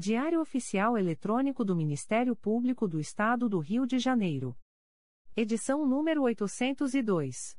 Diário 0.00 0.40
Oficial 0.40 0.96
Eletrônico 0.96 1.62
do 1.62 1.76
Ministério 1.76 2.34
Público 2.34 2.88
do 2.88 2.98
Estado 2.98 3.50
do 3.50 3.58
Rio 3.58 3.86
de 3.86 3.98
Janeiro. 3.98 4.56
Edição 5.36 5.86
número 5.86 6.22
802. 6.22 7.54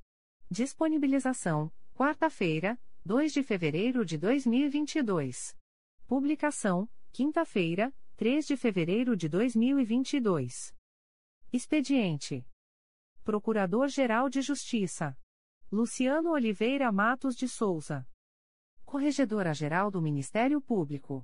Disponibilização: 0.49 1.71
quarta-feira, 1.93 2.81
2 3.05 3.31
de 3.31 3.43
fevereiro 3.43 4.04
de 4.04 4.17
2022. 4.17 5.55
Publicação: 6.07 6.89
quinta-feira, 7.12 7.93
3 8.15 8.47
de 8.47 8.58
fevereiro 8.58 9.15
de 9.15 9.29
2022. 9.29 10.76
Expediente: 11.53 12.44
Procurador-Geral 13.23 14.29
de 14.29 14.42
Justiça 14.42 15.15
Luciano 15.71 16.31
Oliveira 16.31 16.91
Matos 16.91 17.35
de 17.35 17.48
Souza. 17.48 18.03
Corregedora-Geral 18.84 19.91
do 19.91 20.02
Ministério 20.02 20.59
Público. 20.59 21.23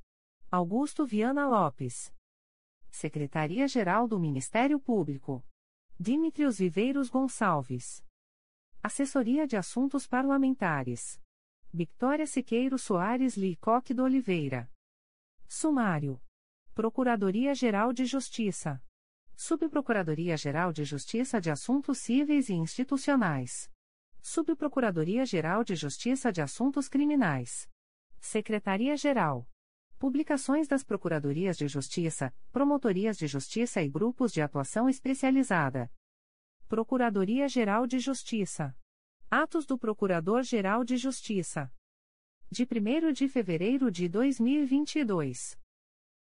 Augusto 0.53 1.05
Viana 1.05 1.47
Lopes. 1.47 2.13
Secretaria-Geral 2.89 4.05
do 4.05 4.19
Ministério 4.19 4.81
Público. 4.81 5.41
Dimitrios 5.97 6.57
Viveiros 6.59 7.09
Gonçalves. 7.09 8.03
Assessoria 8.83 9.47
de 9.47 9.55
Assuntos 9.55 10.05
Parlamentares. 10.05 11.21
Victoria 11.73 12.27
Siqueiro 12.27 12.77
Soares 12.77 13.37
Licoque 13.37 13.93
do 13.93 14.03
Oliveira. 14.03 14.69
Sumário. 15.47 16.21
Procuradoria-Geral 16.73 17.93
de 17.93 18.03
Justiça. 18.03 18.83
Subprocuradoria-Geral 19.37 20.73
de 20.73 20.83
Justiça 20.83 21.39
de 21.39 21.49
Assuntos 21.49 21.99
Cíveis 21.99 22.49
e 22.49 22.55
Institucionais. 22.55 23.71
Subprocuradoria-Geral 24.21 25.63
de 25.63 25.75
Justiça 25.75 26.29
de 26.29 26.41
Assuntos 26.41 26.89
Criminais. 26.89 27.69
Secretaria-Geral. 28.19 29.47
Publicações 30.01 30.67
das 30.67 30.83
Procuradorias 30.83 31.55
de 31.55 31.67
Justiça, 31.67 32.33
Promotorias 32.51 33.19
de 33.19 33.27
Justiça 33.27 33.83
e 33.83 33.87
Grupos 33.87 34.33
de 34.33 34.41
Atuação 34.41 34.89
Especializada. 34.89 35.91
Procuradoria-Geral 36.67 37.85
de 37.85 37.99
Justiça. 37.99 38.75
Atos 39.29 39.63
do 39.63 39.77
Procurador-Geral 39.77 40.83
de 40.83 40.97
Justiça. 40.97 41.71
De 42.49 42.63
1 42.63 43.13
de 43.13 43.27
fevereiro 43.27 43.91
de 43.91 44.09
2022. 44.09 45.55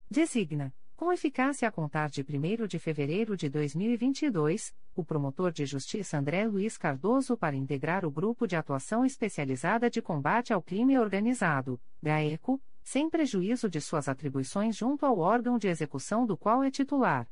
Designa 0.10 0.74
com 0.96 1.12
eficácia 1.12 1.68
a 1.68 1.72
contar 1.72 2.10
de 2.10 2.22
1 2.22 2.68
de 2.68 2.80
fevereiro 2.80 3.36
de 3.36 3.50
2022, 3.50 4.74
o 4.96 5.04
promotor 5.04 5.52
de 5.52 5.66
justiça 5.66 6.18
André 6.18 6.48
Luiz 6.48 6.78
Cardoso 6.78 7.36
para 7.36 7.58
integrar 7.58 8.06
o 8.06 8.10
Grupo 8.10 8.48
de 8.48 8.56
Atuação 8.56 9.06
Especializada 9.06 9.90
de 9.90 10.02
Combate 10.02 10.54
ao 10.54 10.62
Crime 10.62 10.98
Organizado, 10.98 11.78
GAECO, 12.02 12.62
sem 12.86 13.10
prejuízo 13.10 13.68
de 13.68 13.82
suas 13.82 14.08
atribuições 14.08 14.78
junto 14.78 15.08
ao 15.08 15.18
órgão 15.18 15.58
de 15.58 15.68
execução 15.68 16.24
do 16.26 16.38
qual 16.38 16.64
é 16.64 16.70
titular. 16.70 17.28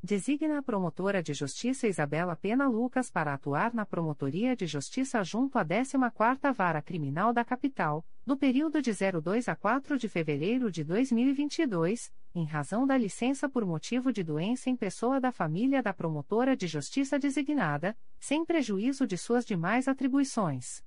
Designa 0.03 0.61
a 0.61 0.63
promotora 0.63 1.23
de 1.23 1.35
justiça 1.35 1.87
Isabela 1.87 2.35
Pena 2.35 2.67
Lucas 2.67 3.11
para 3.11 3.35
atuar 3.35 3.75
na 3.75 3.85
Promotoria 3.85 4.57
de 4.57 4.67
Justiça 4.67 5.23
junto 5.23 5.59
à 5.59 5.65
14ª 5.65 6.55
Vara 6.55 6.81
Criminal 6.81 7.35
da 7.35 7.45
Capital, 7.45 8.03
no 8.25 8.35
período 8.35 8.81
de 8.81 8.93
02 8.93 9.47
a 9.47 9.55
4 9.55 9.99
de 9.99 10.09
fevereiro 10.09 10.73
de 10.73 10.83
2022, 10.85 12.11
em 12.35 12.45
razão 12.45 12.87
da 12.87 12.97
licença 12.97 13.49
por 13.49 13.65
motivo 13.65 14.13
de 14.13 14.23
doença 14.23 14.71
em 14.71 14.77
pessoa 14.77 15.21
da 15.21 15.33
família 15.33 15.83
da 15.83 15.93
promotora 15.93 16.57
de 16.57 16.67
justiça 16.67 17.19
designada, 17.19 17.97
sem 18.19 18.45
prejuízo 18.45 19.07
de 19.07 19.19
suas 19.19 19.45
demais 19.45 19.89
atribuições. 19.89 20.83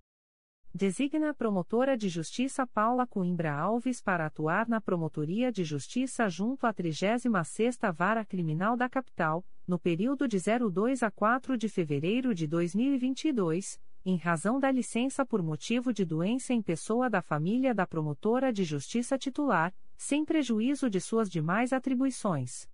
Designa 0.76 1.30
a 1.30 1.34
promotora 1.36 1.96
de 1.96 2.10
justiça 2.10 2.66
Paula 2.66 3.06
Coimbra 3.06 3.54
Alves 3.54 4.02
para 4.02 4.26
atuar 4.26 4.68
na 4.68 4.82
Promotoria 4.82 5.52
de 5.52 5.64
Justiça 5.64 6.28
junto 6.28 6.66
à 6.66 6.74
36ª 6.74 7.94
Vara 7.94 8.26
Criminal 8.26 8.76
da 8.76 8.90
Capital, 8.90 9.46
no 9.68 9.78
período 9.78 10.28
de 10.28 10.40
02 10.40 11.04
a 11.04 11.12
4 11.12 11.58
de 11.58 11.70
fevereiro 11.70 12.34
de 12.34 12.48
2022, 12.48 13.80
em 14.04 14.18
razão 14.18 14.60
da 14.60 14.72
licença 14.72 15.24
por 15.24 15.44
motivo 15.44 15.94
de 15.94 16.04
doença 16.04 16.54
em 16.54 16.62
pessoa 16.62 17.08
da 17.08 17.22
família 17.22 17.74
da 17.74 17.86
promotora 17.86 18.52
de 18.52 18.64
justiça 18.64 19.16
titular, 19.16 19.72
sem 19.98 20.26
prejuízo 20.26 20.90
de 20.90 21.00
suas 21.00 21.30
demais 21.30 21.74
atribuições. 21.74 22.68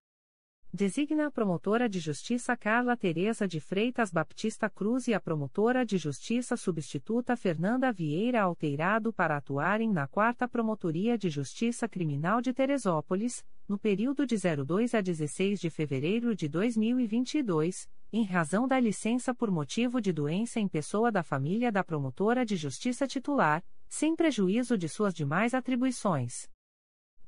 Designa 0.71 1.25
a 1.25 1.31
promotora 1.31 1.89
de 1.89 1.99
justiça 1.99 2.55
Carla 2.55 2.95
Teresa 2.95 3.47
de 3.47 3.59
Freitas 3.59 4.11
Baptista 4.11 4.69
Cruz 4.69 5.07
e 5.07 5.15
a 5.15 5.19
promotora 5.19 5.83
de 5.83 5.97
justiça 5.97 6.55
substituta 6.55 7.35
Fernanda 7.35 7.91
Vieira 7.91 8.43
Alteirado 8.43 9.11
para 9.11 9.35
atuarem 9.35 9.91
na 9.91 10.07
4 10.07 10.47
Promotoria 10.47 11.17
de 11.17 11.27
Justiça 11.27 11.89
Criminal 11.89 12.39
de 12.39 12.53
Teresópolis, 12.53 13.43
no 13.67 13.79
período 13.79 14.27
de 14.27 14.35
02 14.37 14.93
a 14.93 15.01
16 15.01 15.59
de 15.59 15.71
fevereiro 15.71 16.35
de 16.35 16.47
2022, 16.47 17.89
em 18.13 18.23
razão 18.23 18.67
da 18.67 18.79
licença 18.79 19.33
por 19.33 19.49
motivo 19.49 19.99
de 19.99 20.13
doença 20.13 20.59
em 20.59 20.67
pessoa 20.67 21.11
da 21.11 21.23
família 21.23 21.71
da 21.71 21.83
promotora 21.83 22.45
de 22.45 22.55
justiça 22.55 23.07
titular, 23.07 23.63
sem 23.87 24.15
prejuízo 24.15 24.77
de 24.77 24.87
suas 24.87 25.15
demais 25.15 25.55
atribuições. 25.55 26.47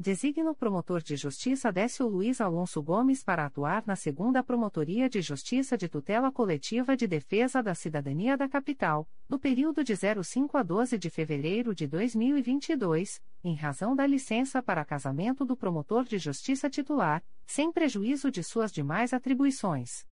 Designa 0.01 0.49
o 0.49 0.55
promotor 0.55 0.99
de 1.03 1.15
justiça 1.15 1.71
Décio 1.71 2.07
Luiz 2.07 2.41
Alonso 2.41 2.81
Gomes 2.81 3.23
para 3.23 3.45
atuar 3.45 3.83
na 3.85 3.95
segunda 3.95 4.41
Promotoria 4.41 5.07
de 5.07 5.21
Justiça 5.21 5.77
de 5.77 5.87
Tutela 5.87 6.31
Coletiva 6.31 6.97
de 6.97 7.05
Defesa 7.05 7.61
da 7.61 7.75
Cidadania 7.75 8.35
da 8.35 8.49
Capital, 8.49 9.07
no 9.29 9.37
período 9.37 9.83
de 9.83 9.93
05 9.95 10.57
a 10.57 10.63
12 10.63 10.97
de 10.97 11.07
fevereiro 11.11 11.75
de 11.75 11.85
2022, 11.85 13.21
em 13.43 13.53
razão 13.53 13.95
da 13.95 14.07
licença 14.07 14.59
para 14.59 14.83
casamento 14.83 15.45
do 15.45 15.55
promotor 15.55 16.03
de 16.03 16.17
justiça 16.17 16.67
titular, 16.67 17.23
sem 17.45 17.71
prejuízo 17.71 18.31
de 18.31 18.43
suas 18.43 18.71
demais 18.71 19.13
atribuições. 19.13 20.09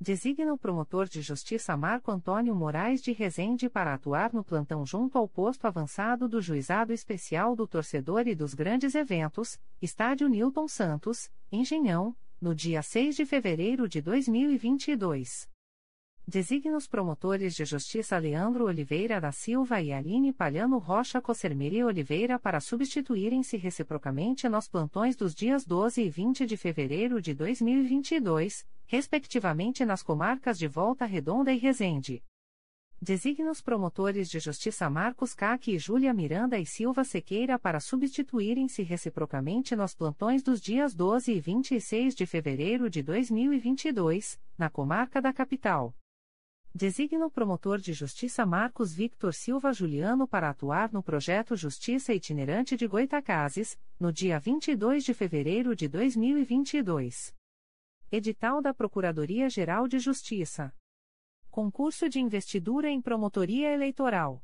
Designa 0.00 0.54
o 0.54 0.58
promotor 0.58 1.08
de 1.08 1.20
justiça 1.20 1.76
Marco 1.76 2.12
Antônio 2.12 2.54
Moraes 2.54 3.02
de 3.02 3.10
Rezende 3.10 3.68
para 3.68 3.92
atuar 3.92 4.32
no 4.32 4.44
plantão 4.44 4.86
junto 4.86 5.18
ao 5.18 5.26
posto 5.26 5.66
avançado 5.66 6.28
do 6.28 6.40
Juizado 6.40 6.92
Especial 6.92 7.56
do 7.56 7.66
Torcedor 7.66 8.28
e 8.28 8.34
dos 8.34 8.54
Grandes 8.54 8.94
Eventos, 8.94 9.58
Estádio 9.82 10.28
Newton 10.28 10.68
Santos, 10.68 11.28
Engenhão, 11.50 12.14
no 12.40 12.54
dia 12.54 12.80
6 12.80 13.16
de 13.16 13.26
fevereiro 13.26 13.88
de 13.88 14.00
2022. 14.00 15.48
Designa 16.28 16.76
os 16.76 16.86
promotores 16.86 17.56
de 17.56 17.64
justiça 17.64 18.16
Leandro 18.18 18.66
Oliveira 18.66 19.20
da 19.20 19.32
Silva 19.32 19.82
e 19.82 19.92
Aline 19.92 20.32
Palhano 20.32 20.78
Rocha 20.78 21.20
Cossermeri 21.20 21.82
Oliveira 21.82 22.38
para 22.38 22.60
substituírem-se 22.60 23.56
reciprocamente 23.56 24.48
nos 24.48 24.68
plantões 24.68 25.16
dos 25.16 25.34
dias 25.34 25.64
12 25.64 26.00
e 26.02 26.08
20 26.08 26.46
de 26.46 26.56
fevereiro 26.56 27.20
de 27.20 27.34
2022 27.34 28.64
respectivamente 28.88 29.84
nas 29.84 30.02
comarcas 30.02 30.58
de 30.58 30.66
Volta 30.66 31.04
Redonda 31.04 31.52
e 31.52 31.58
Resende. 31.58 32.24
Designa 33.00 33.50
os 33.50 33.60
promotores 33.60 34.28
de 34.28 34.40
justiça 34.40 34.90
Marcos 34.90 35.32
Caque 35.32 35.72
e 35.72 35.78
Júlia 35.78 36.12
Miranda 36.12 36.58
e 36.58 36.66
Silva 36.66 37.04
Sequeira 37.04 37.56
para 37.56 37.78
substituírem-se 37.78 38.82
reciprocamente 38.82 39.76
nos 39.76 39.94
plantões 39.94 40.42
dos 40.42 40.60
dias 40.60 40.94
12 40.94 41.32
e 41.32 41.38
26 41.38 42.14
de 42.14 42.26
fevereiro 42.26 42.90
de 42.90 43.02
2022, 43.02 44.40
na 44.56 44.68
comarca 44.68 45.22
da 45.22 45.32
capital. 45.32 45.94
Designa 46.74 47.26
o 47.26 47.30
promotor 47.30 47.78
de 47.78 47.92
justiça 47.92 48.44
Marcos 48.44 48.92
Victor 48.92 49.34
Silva 49.34 49.72
Juliano 49.72 50.26
para 50.26 50.48
atuar 50.48 50.92
no 50.92 51.02
projeto 51.02 51.54
Justiça 51.56 52.14
Itinerante 52.14 52.76
de 52.76 52.86
Goitacazes, 52.86 53.78
no 54.00 54.12
dia 54.12 54.40
22 54.40 55.04
de 55.04 55.12
fevereiro 55.12 55.76
de 55.76 55.88
2022. 55.88 57.37
Edital 58.10 58.62
da 58.62 58.72
Procuradoria-Geral 58.72 59.86
de 59.86 59.98
Justiça. 59.98 60.74
Concurso 61.50 62.08
de 62.08 62.18
investidura 62.18 62.88
em 62.88 63.02
promotoria 63.02 63.70
eleitoral. 63.70 64.42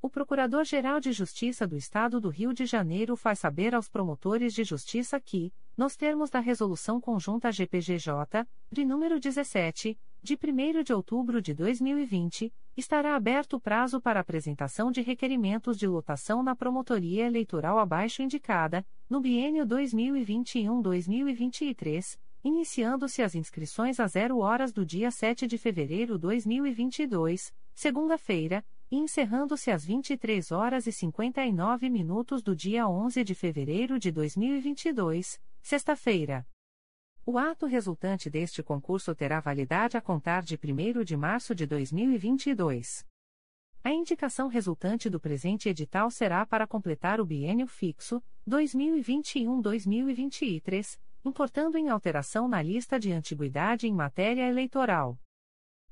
O 0.00 0.08
Procurador-Geral 0.08 0.98
de 0.98 1.12
Justiça 1.12 1.66
do 1.66 1.76
Estado 1.76 2.18
do 2.18 2.30
Rio 2.30 2.54
de 2.54 2.64
Janeiro 2.64 3.14
faz 3.14 3.40
saber 3.40 3.74
aos 3.74 3.90
promotores 3.90 4.54
de 4.54 4.64
justiça 4.64 5.20
que, 5.20 5.52
nos 5.76 5.96
termos 5.96 6.30
da 6.30 6.40
Resolução 6.40 6.98
Conjunta 6.98 7.52
GPGJ, 7.52 8.46
de 8.72 8.86
número 8.86 9.20
17, 9.20 10.00
de 10.22 10.34
1 10.34 10.82
de 10.82 10.94
outubro 10.94 11.42
de 11.42 11.52
2020, 11.52 12.50
estará 12.74 13.16
aberto 13.16 13.56
o 13.56 13.60
prazo 13.60 14.00
para 14.00 14.18
apresentação 14.18 14.90
de 14.90 15.02
requerimentos 15.02 15.76
de 15.76 15.86
lotação 15.86 16.42
na 16.42 16.56
promotoria 16.56 17.26
eleitoral 17.26 17.78
abaixo 17.78 18.22
indicada, 18.22 18.82
no 19.10 19.20
biênio 19.20 19.66
2021-2023 19.66 22.18
iniciando-se 22.42 23.22
as 23.22 23.34
inscrições 23.34 24.00
a 24.00 24.06
zero 24.06 24.38
horas 24.38 24.72
do 24.72 24.84
dia 24.84 25.10
7 25.10 25.46
de 25.46 25.58
fevereiro 25.58 26.14
de 26.14 26.20
2022, 26.20 27.52
segunda-feira, 27.74 28.64
e 28.90 28.96
encerrando-se 28.96 29.70
às 29.70 29.84
23 29.84 30.50
horas 30.50 30.86
e 30.86 30.92
59 30.92 31.90
minutos 31.90 32.42
do 32.42 32.56
dia 32.56 32.88
11 32.88 33.22
de 33.22 33.34
fevereiro 33.34 33.98
de 33.98 34.10
2022, 34.10 35.38
sexta-feira. 35.60 36.46
O 37.26 37.36
ato 37.36 37.66
resultante 37.66 38.30
deste 38.30 38.62
concurso 38.62 39.14
terá 39.14 39.40
validade 39.40 39.98
a 39.98 40.00
contar 40.00 40.42
de 40.42 40.56
1 40.56 41.04
de 41.04 41.14
março 41.16 41.54
de 41.54 41.66
2022. 41.66 43.04
A 43.84 43.92
indicação 43.92 44.48
resultante 44.48 45.10
do 45.10 45.20
presente 45.20 45.68
edital 45.68 46.10
será 46.10 46.46
para 46.46 46.66
completar 46.66 47.20
o 47.20 47.26
biênio 47.26 47.66
fixo, 47.66 48.22
2021-2023, 48.48 50.98
importando 51.24 51.76
em 51.76 51.88
alteração 51.88 52.48
na 52.48 52.62
lista 52.62 52.98
de 52.98 53.12
antiguidade 53.12 53.86
em 53.86 53.92
matéria 53.92 54.48
eleitoral. 54.48 55.18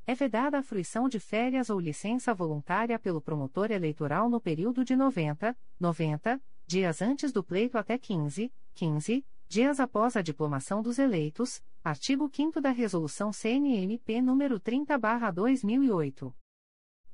É 0.06 0.14
vedada 0.14 0.58
a 0.58 0.62
fruição 0.62 1.08
de 1.08 1.18
férias 1.18 1.68
ou 1.68 1.80
licença 1.80 2.32
voluntária 2.32 2.98
pelo 2.98 3.20
promotor 3.20 3.70
eleitoral 3.70 4.30
no 4.30 4.40
período 4.40 4.84
de 4.84 4.94
90, 4.94 5.56
90 5.80 6.40
dias 6.66 7.02
antes 7.02 7.32
do 7.32 7.42
pleito 7.42 7.76
até 7.78 7.98
15, 7.98 8.52
15 8.74 9.24
dias 9.48 9.78
após 9.78 10.16
a 10.16 10.22
diplomação 10.22 10.82
dos 10.82 10.98
eleitos, 10.98 11.62
artigo 11.82 12.28
5 12.32 12.60
da 12.60 12.70
Resolução 12.70 13.32
CNMP 13.32 14.14
nº 14.14 14.60
30/2008. 14.60 16.34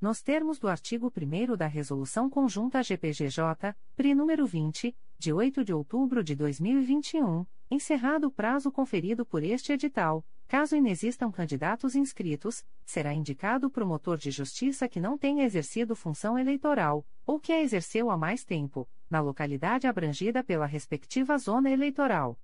Nos 0.00 0.20
termos 0.20 0.58
do 0.58 0.66
artigo 0.66 1.12
1 1.14 1.56
da 1.56 1.66
Resolução 1.66 2.28
Conjunta 2.28 2.82
GPGJ, 2.82 3.76
PRI 3.94 4.14
número 4.14 4.46
20, 4.46 4.96
de 5.18 5.32
8 5.32 5.64
de 5.64 5.72
outubro 5.72 6.24
de 6.24 6.34
2021, 6.34 7.46
Encerrado 7.72 8.26
o 8.26 8.30
prazo 8.30 8.70
conferido 8.70 9.24
por 9.24 9.42
este 9.42 9.72
edital, 9.72 10.22
caso 10.46 10.76
inexistam 10.76 11.32
candidatos 11.32 11.96
inscritos, 11.96 12.66
será 12.84 13.14
indicado 13.14 13.66
o 13.66 13.70
promotor 13.70 14.18
de 14.18 14.30
justiça 14.30 14.86
que 14.86 15.00
não 15.00 15.16
tenha 15.16 15.42
exercido 15.42 15.96
função 15.96 16.38
eleitoral, 16.38 17.02
ou 17.24 17.40
que 17.40 17.50
a 17.50 17.62
exerceu 17.62 18.10
há 18.10 18.18
mais 18.18 18.44
tempo, 18.44 18.86
na 19.08 19.22
localidade 19.22 19.86
abrangida 19.86 20.44
pela 20.44 20.66
respectiva 20.66 21.38
zona 21.38 21.70
eleitoral. 21.70 22.38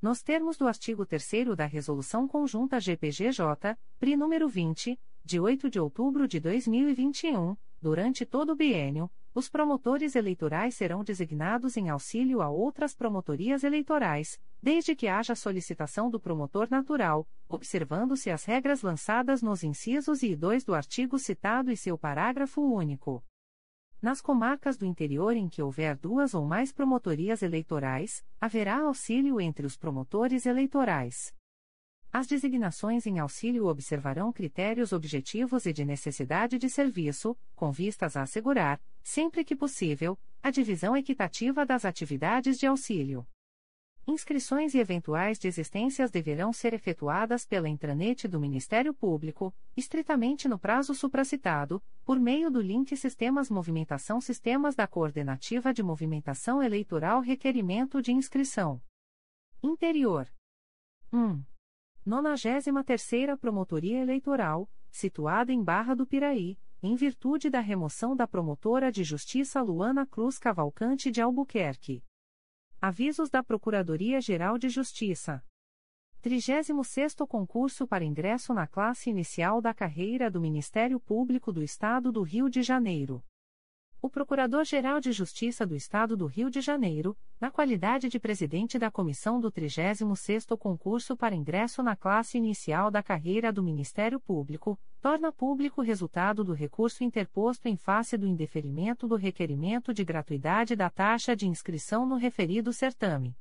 Nos 0.00 0.22
termos 0.22 0.56
do 0.56 0.66
artigo 0.66 1.04
3 1.04 1.54
da 1.54 1.66
Resolução 1.66 2.26
Conjunta 2.26 2.80
GPGJ, 2.80 3.76
PRI 3.98 4.16
número 4.16 4.48
20, 4.48 4.98
de 5.22 5.38
8 5.38 5.68
de 5.68 5.78
outubro 5.78 6.26
de 6.26 6.40
2021, 6.40 7.54
durante 7.78 8.24
todo 8.24 8.54
o 8.54 8.56
biênio, 8.56 9.10
os 9.36 9.50
promotores 9.50 10.16
eleitorais 10.16 10.74
serão 10.74 11.04
designados 11.04 11.76
em 11.76 11.90
auxílio 11.90 12.40
a 12.40 12.48
outras 12.48 12.94
promotorias 12.94 13.64
eleitorais, 13.64 14.40
desde 14.62 14.96
que 14.96 15.08
haja 15.08 15.34
solicitação 15.34 16.08
do 16.08 16.18
promotor 16.18 16.68
natural, 16.70 17.28
observando-se 17.46 18.30
as 18.30 18.46
regras 18.46 18.80
lançadas 18.80 19.42
nos 19.42 19.62
incisos 19.62 20.22
I 20.22 20.30
e 20.30 20.36
2 20.36 20.64
do 20.64 20.74
artigo 20.74 21.18
citado 21.18 21.70
e 21.70 21.76
seu 21.76 21.98
parágrafo 21.98 22.62
único. 22.62 23.22
Nas 24.00 24.22
comarcas 24.22 24.78
do 24.78 24.86
interior 24.86 25.36
em 25.36 25.50
que 25.50 25.60
houver 25.60 25.98
duas 25.98 26.32
ou 26.32 26.46
mais 26.46 26.72
promotorias 26.72 27.42
eleitorais, 27.42 28.24
haverá 28.40 28.78
auxílio 28.78 29.38
entre 29.38 29.66
os 29.66 29.76
promotores 29.76 30.46
eleitorais. 30.46 31.34
As 32.16 32.26
designações 32.26 33.06
em 33.06 33.18
auxílio 33.18 33.66
observarão 33.66 34.32
critérios 34.32 34.90
objetivos 34.90 35.66
e 35.66 35.72
de 35.74 35.84
necessidade 35.84 36.58
de 36.58 36.70
serviço, 36.70 37.36
com 37.54 37.70
vistas 37.70 38.16
a 38.16 38.22
assegurar, 38.22 38.80
sempre 39.02 39.44
que 39.44 39.54
possível, 39.54 40.18
a 40.42 40.50
divisão 40.50 40.96
equitativa 40.96 41.66
das 41.66 41.84
atividades 41.84 42.58
de 42.58 42.66
auxílio. 42.66 43.26
Inscrições 44.06 44.72
e 44.72 44.78
eventuais 44.78 45.38
desistências 45.38 46.10
deverão 46.10 46.54
ser 46.54 46.72
efetuadas 46.72 47.44
pela 47.44 47.68
intranet 47.68 48.26
do 48.26 48.40
Ministério 48.40 48.94
Público, 48.94 49.54
estritamente 49.76 50.48
no 50.48 50.58
prazo 50.58 50.94
supracitado, 50.94 51.82
por 52.02 52.18
meio 52.18 52.50
do 52.50 52.62
link 52.62 52.96
Sistemas 52.96 53.50
Movimentação 53.50 54.22
Sistemas 54.22 54.74
da 54.74 54.86
Coordenativa 54.86 55.70
de 55.70 55.82
Movimentação 55.82 56.62
Eleitoral 56.62 57.20
Requerimento 57.20 58.00
de 58.00 58.10
Inscrição. 58.12 58.80
Interior. 59.62 60.26
1. 61.12 61.55
93ª 62.06 63.36
Promotoria 63.36 64.00
Eleitoral, 64.00 64.70
situada 64.92 65.52
em 65.52 65.60
Barra 65.60 65.92
do 65.92 66.06
Piraí, 66.06 66.56
em 66.80 66.94
virtude 66.94 67.50
da 67.50 67.58
remoção 67.58 68.14
da 68.14 68.28
promotora 68.28 68.92
de 68.92 69.02
justiça 69.02 69.60
Luana 69.60 70.06
Cruz 70.06 70.38
Cavalcante 70.38 71.10
de 71.10 71.20
Albuquerque. 71.20 72.04
Avisos 72.80 73.28
da 73.28 73.42
Procuradoria-Geral 73.42 74.56
de 74.56 74.68
Justiça. 74.68 75.42
36º 76.22 77.26
concurso 77.26 77.88
para 77.88 78.04
ingresso 78.04 78.54
na 78.54 78.68
classe 78.68 79.10
inicial 79.10 79.60
da 79.60 79.74
carreira 79.74 80.30
do 80.30 80.40
Ministério 80.40 81.00
Público 81.00 81.52
do 81.52 81.60
Estado 81.60 82.12
do 82.12 82.22
Rio 82.22 82.48
de 82.48 82.62
Janeiro. 82.62 83.24
O 84.00 84.10
Procurador-Geral 84.10 85.00
de 85.00 85.10
Justiça 85.10 85.66
do 85.66 85.74
Estado 85.74 86.16
do 86.16 86.26
Rio 86.26 86.50
de 86.50 86.60
Janeiro, 86.60 87.16
na 87.40 87.50
qualidade 87.50 88.08
de 88.08 88.20
presidente 88.20 88.78
da 88.78 88.90
comissão 88.90 89.40
do 89.40 89.50
36º 89.50 90.56
concurso 90.56 91.16
para 91.16 91.34
ingresso 91.34 91.82
na 91.82 91.96
classe 91.96 92.36
inicial 92.36 92.90
da 92.90 93.02
carreira 93.02 93.50
do 93.50 93.62
Ministério 93.62 94.20
Público, 94.20 94.78
torna 95.00 95.32
público 95.32 95.80
o 95.80 95.84
resultado 95.84 96.44
do 96.44 96.52
recurso 96.52 97.02
interposto 97.02 97.68
em 97.68 97.76
face 97.76 98.18
do 98.18 98.26
indeferimento 98.26 99.08
do 99.08 99.16
requerimento 99.16 99.94
de 99.94 100.04
gratuidade 100.04 100.76
da 100.76 100.90
taxa 100.90 101.34
de 101.34 101.48
inscrição 101.48 102.06
no 102.06 102.16
referido 102.16 102.72
certame. 102.72 103.34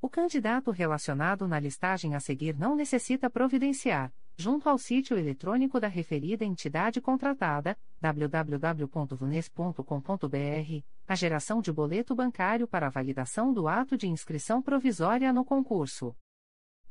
O 0.00 0.08
candidato 0.08 0.70
relacionado 0.70 1.46
na 1.48 1.58
listagem 1.58 2.14
a 2.14 2.20
seguir 2.20 2.56
não 2.56 2.76
necessita 2.76 3.28
providenciar 3.28 4.12
junto 4.36 4.68
ao 4.68 4.78
sítio 4.78 5.16
eletrônico 5.16 5.78
da 5.78 5.86
referida 5.88 6.44
entidade 6.44 7.00
contratada, 7.00 7.78
www.vunes.com.br, 8.00 10.84
a 11.06 11.14
geração 11.14 11.60
de 11.60 11.72
boleto 11.72 12.12
bancário 12.14 12.66
para 12.66 12.88
validação 12.88 13.52
do 13.52 13.68
ato 13.68 13.96
de 13.96 14.08
inscrição 14.08 14.62
provisória 14.62 15.32
no 15.32 15.44
concurso. 15.44 16.16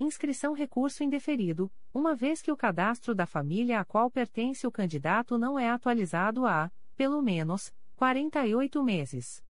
Inscrição 0.00 0.54
recurso 0.54 1.04
indeferido, 1.04 1.70
uma 1.92 2.14
vez 2.14 2.40
que 2.40 2.50
o 2.50 2.56
cadastro 2.56 3.14
da 3.14 3.26
família 3.26 3.80
a 3.80 3.84
qual 3.84 4.10
pertence 4.10 4.66
o 4.66 4.72
candidato 4.72 5.36
não 5.36 5.58
é 5.58 5.68
atualizado 5.68 6.46
há, 6.46 6.72
pelo 6.96 7.20
menos, 7.20 7.70
48 7.96 8.82
meses. 8.82 9.42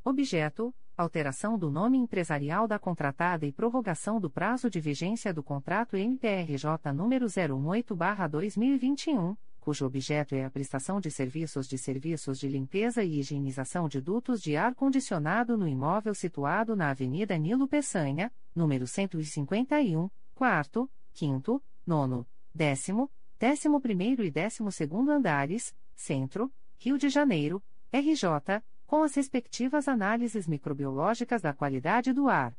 Objeto: 0.06 0.72
alteração 1.02 1.58
do 1.58 1.72
nome 1.72 1.98
empresarial 1.98 2.68
da 2.68 2.78
contratada 2.78 3.46
e 3.46 3.54
prorrogação 3.54 4.20
do 4.20 4.30
prazo 4.30 4.70
de 4.70 4.82
vigência 4.82 5.34
do 5.34 5.42
contrato 5.42 5.96
MPRJ 5.96 6.92
número 6.94 7.28
018/2021, 7.28 9.38
cujo 9.62 9.86
objeto 9.86 10.36
é 10.36 10.44
a 10.44 10.50
prestação 10.50 11.00
de 11.00 11.10
serviços 11.10 11.70
de 11.70 11.78
serviços 11.78 12.38
de 12.38 12.50
limpeza 12.50 13.02
e 13.02 13.20
higienização 13.20 13.88
de 13.88 14.02
dutos 14.02 14.42
de 14.42 14.58
ar 14.58 14.76
condicionado 14.76 15.58
no 15.58 15.70
imóvel 15.70 16.14
situado 16.14 16.76
na 16.76 16.90
Avenida 16.90 17.38
Nilo 17.38 17.66
Peçanha, 17.66 18.30
número 18.54 18.86
151, 18.86 20.10
quarto, 20.36 20.90
quinto, 21.14 21.64
nono, 21.88 22.28
décimo, 22.54 23.10
décimo 23.40 23.80
primeiro 23.80 24.22
e 24.22 24.30
décimo 24.30 24.70
segundo 24.70 25.12
andares, 25.12 25.74
Centro, 25.96 26.52
Rio 26.78 26.98
de 26.98 27.08
Janeiro, 27.08 27.64
RJ, 27.94 28.62
com 28.90 29.04
as 29.04 29.14
respectivas 29.14 29.88
análises 29.88 30.48
microbiológicas 30.48 31.44
da 31.44 31.54
qualidade 31.54 32.12
do 32.12 32.28
ar. 32.28 32.58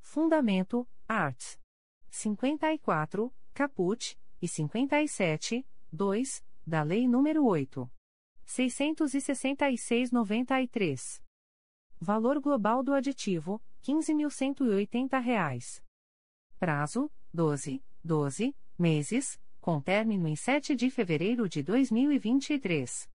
Fundamento, 0.00 0.84
Art. 1.06 1.60
54, 2.10 3.32
Caput, 3.54 4.18
e 4.42 4.48
57, 4.48 5.64
2, 5.92 6.44
da 6.66 6.82
Lei 6.82 7.04
nº 7.04 7.40
8. 7.40 7.88
666-93. 8.44 11.22
Valor 12.00 12.40
global 12.40 12.82
do 12.82 12.92
aditivo, 12.92 13.62
R$ 13.86 13.94
15.180. 13.94 15.80
Prazo, 16.58 17.08
12, 17.32 17.80
12 18.02 18.56
meses, 18.76 19.40
com 19.60 19.80
término 19.80 20.26
em 20.26 20.34
7 20.34 20.74
de 20.74 20.90
fevereiro 20.90 21.48
de 21.48 21.62
2023. 21.62 23.08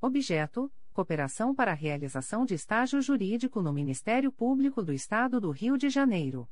Objeto: 0.00 0.72
Cooperação 0.92 1.52
para 1.52 1.72
a 1.72 1.74
realização 1.74 2.44
de 2.44 2.54
estágio 2.54 3.02
jurídico 3.02 3.60
no 3.60 3.72
Ministério 3.72 4.30
Público 4.30 4.80
do 4.80 4.92
Estado 4.92 5.40
do 5.40 5.50
Rio 5.50 5.76
de 5.76 5.88
Janeiro. 5.88 6.48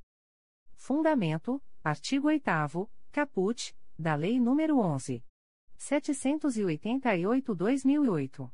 Fundamento: 0.75 1.62
Artigo 1.85 2.27
8 2.27 2.90
Caput, 3.12 3.73
da 3.97 4.16
Lei 4.16 4.40
nº 4.40 4.77
11. 4.77 5.25
788-2008. 5.79 8.51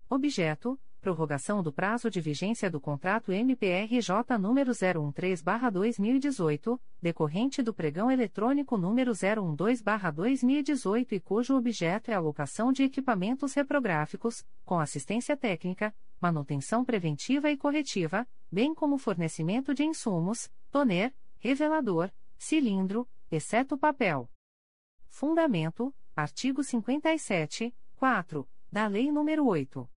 Objeto: 0.07 0.79
prorrogação 1.02 1.64
do 1.64 1.74
prazo 1.74 2.10
de 2.10 2.22
vigência 2.22 2.70
do 2.70 2.80
contrato 2.80 3.32
MPRJ 3.32 4.38
número 4.40 4.72
013/2018, 4.72 6.80
decorrente 7.02 7.64
do 7.64 7.74
pregão 7.74 8.12
eletrônico 8.12 8.78
número 8.78 9.12
012/2018 9.12 11.14
e 11.14 11.20
cujo 11.20 11.58
objeto 11.58 12.12
é 12.12 12.14
a 12.14 12.18
alocação 12.18 12.72
de 12.72 12.84
equipamentos 12.84 13.54
reprográficos, 13.54 14.46
com 14.64 14.80
assistência 14.80 15.36
técnica, 15.36 15.92
manutenção 16.22 16.86
preventiva 16.86 17.50
e 17.50 17.58
corretiva, 17.58 18.28
bem 18.52 18.76
como 18.76 19.00
fornecimento 19.00 19.74
de 19.74 19.84
insumos, 19.84 20.52
toner, 20.70 21.12
revelador, 21.40 22.12
cilindro, 22.38 23.10
exceto 23.32 23.76
papel. 23.78 24.30
Fundamento: 25.10 25.92
artigo 26.16 26.64
57, 26.64 27.74
4, 27.96 28.48
da 28.72 28.88
Lei 28.88 29.10
nº 29.10 29.44
8. 29.44 29.90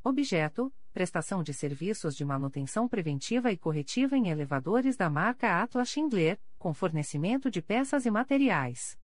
Objeto: 0.04 0.72
prestação 0.92 1.42
de 1.42 1.52
serviços 1.52 2.14
de 2.14 2.24
manutenção 2.24 2.88
preventiva 2.88 3.50
e 3.50 3.56
corretiva 3.56 4.16
em 4.16 4.28
elevadores 4.28 4.96
da 4.96 5.10
marca 5.10 5.60
Atlas 5.60 5.88
Schindler, 5.88 6.40
com 6.60 6.72
fornecimento 6.72 7.50
de 7.50 7.60
peças 7.60 8.06
e 8.06 8.10
materiais. 8.12 8.96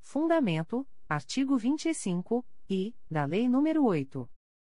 Fundamento: 0.00 0.88
artigo 1.10 1.58
25 1.58 2.46
e 2.68 2.94
da 3.10 3.24
Lei 3.24 3.48
nº 3.48 3.82
8. 3.82 4.30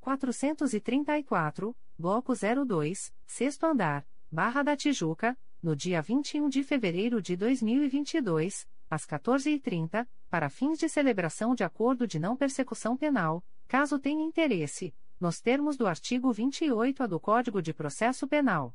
434, 0.00 1.76
Bloco 1.98 2.32
02, 2.34 3.12
Sexto 3.26 3.66
Andar, 3.66 4.06
Barra 4.32 4.62
da 4.62 4.76
Tijuca, 4.76 5.36
no 5.62 5.76
dia 5.76 6.00
21 6.00 6.48
de 6.48 6.62
fevereiro 6.62 7.20
de 7.20 7.36
2022, 7.36 8.66
às 8.88 9.06
14h30, 9.06 10.06
para 10.28 10.48
fins 10.48 10.78
de 10.78 10.88
celebração 10.88 11.54
de 11.54 11.62
acordo 11.62 12.06
de 12.06 12.18
não 12.18 12.36
persecução 12.36 12.96
penal, 12.96 13.44
caso 13.68 13.98
tenha 13.98 14.24
interesse, 14.24 14.94
nos 15.20 15.40
termos 15.40 15.76
do 15.76 15.86
artigo 15.86 16.32
28-A 16.32 17.06
do 17.06 17.20
Código 17.20 17.60
de 17.60 17.74
Processo 17.74 18.26
Penal. 18.26 18.74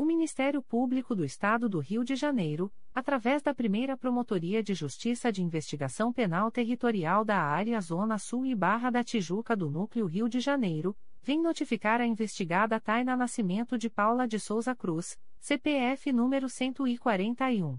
O 0.00 0.02
Ministério 0.02 0.62
Público 0.62 1.14
do 1.14 1.26
Estado 1.26 1.68
do 1.68 1.78
Rio 1.78 2.02
de 2.02 2.16
Janeiro, 2.16 2.72
através 2.94 3.42
da 3.42 3.52
primeira 3.52 3.98
Promotoria 3.98 4.62
de 4.62 4.72
Justiça 4.72 5.30
de 5.30 5.42
Investigação 5.42 6.10
Penal 6.10 6.50
Territorial 6.50 7.22
da 7.22 7.36
Área 7.36 7.78
Zona 7.82 8.16
Sul 8.16 8.46
e 8.46 8.54
Barra 8.54 8.88
da 8.88 9.04
Tijuca 9.04 9.54
do 9.54 9.70
Núcleo 9.70 10.06
Rio 10.06 10.26
de 10.26 10.40
Janeiro, 10.40 10.96
vem 11.22 11.42
notificar 11.42 12.00
a 12.00 12.06
investigada 12.06 12.80
Taina 12.80 13.14
Nascimento 13.14 13.76
de 13.76 13.90
Paula 13.90 14.26
de 14.26 14.40
Souza 14.40 14.74
Cruz, 14.74 15.18
CPF 15.38 16.10
número 16.14 16.48
141. 16.48 17.78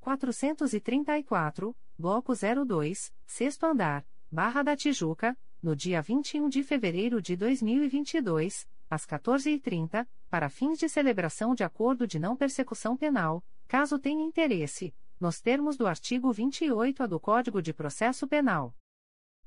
434, 0.00 1.72
Bloco 1.96 2.32
02, 2.34 3.12
Sexto 3.24 3.64
Andar, 3.64 4.04
Barra 4.28 4.64
da 4.64 4.76
Tijuca, 4.76 5.38
no 5.62 5.76
dia 5.76 6.02
21 6.02 6.48
de 6.48 6.64
fevereiro 6.64 7.22
de 7.22 7.36
2022, 7.36 8.66
às 8.90 9.06
14h30, 9.06 10.04
para 10.28 10.48
fins 10.48 10.76
de 10.76 10.88
celebração 10.88 11.54
de 11.54 11.62
acordo 11.62 12.08
de 12.08 12.18
não 12.18 12.36
persecução 12.36 12.96
penal, 12.96 13.44
caso 13.68 14.00
tenha 14.00 14.24
interesse, 14.24 14.92
nos 15.20 15.40
termos 15.40 15.76
do 15.76 15.86
artigo 15.86 16.28
28A 16.34 17.06
do 17.06 17.20
Código 17.20 17.62
de 17.62 17.72
Processo 17.72 18.26
Penal. 18.26 18.74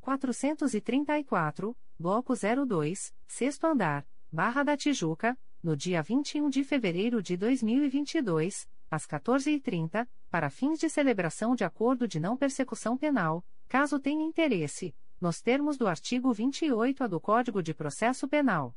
434, 0.00 1.76
Bloco 1.98 2.34
02, 2.34 3.12
Sexto 3.26 3.66
Andar, 3.66 4.06
Barra 4.30 4.62
da 4.62 4.76
Tijuca, 4.76 5.36
no 5.60 5.76
dia 5.76 6.00
21 6.00 6.48
de 6.48 6.62
fevereiro 6.62 7.20
de 7.20 7.36
2022, 7.36 8.68
às 8.88 9.04
14h30, 9.04 10.08
para 10.30 10.48
fins 10.48 10.78
de 10.78 10.88
celebração 10.88 11.56
de 11.56 11.64
acordo 11.64 12.06
de 12.06 12.20
não 12.20 12.36
persecução 12.36 12.96
penal, 12.96 13.44
caso 13.66 13.98
tenha 13.98 14.24
interesse, 14.24 14.94
nos 15.20 15.42
termos 15.42 15.76
do 15.76 15.88
artigo 15.88 16.30
28A 16.30 17.08
do 17.08 17.20
Código 17.20 17.60
de 17.60 17.74
Processo 17.74 18.28
Penal 18.28 18.76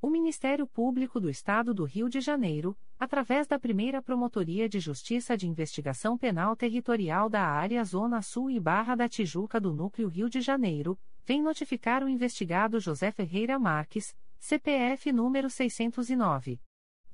O 0.00 0.10
Ministério 0.10 0.66
Público 0.66 1.18
do 1.18 1.30
Estado 1.30 1.72
do 1.72 1.84
Rio 1.84 2.08
de 2.08 2.20
Janeiro, 2.20 2.76
através 2.98 3.46
da 3.46 3.58
primeira 3.58 4.02
Promotoria 4.02 4.68
de 4.68 4.78
Justiça 4.78 5.36
de 5.36 5.48
Investigação 5.48 6.18
Penal 6.18 6.54
Territorial 6.54 7.30
da 7.30 7.42
Área 7.42 7.82
Zona 7.82 8.20
Sul 8.20 8.50
e 8.50 8.60
Barra 8.60 8.94
da 8.94 9.08
Tijuca 9.08 9.58
do 9.58 9.72
Núcleo 9.72 10.08
Rio 10.08 10.28
de 10.28 10.42
Janeiro, 10.42 10.98
vem 11.24 11.42
notificar 11.42 12.04
o 12.04 12.08
investigado 12.08 12.78
José 12.78 13.10
Ferreira 13.10 13.58
Marques, 13.58 14.14
CPF 14.38 15.10
número 15.12 15.48
609. 15.48 16.60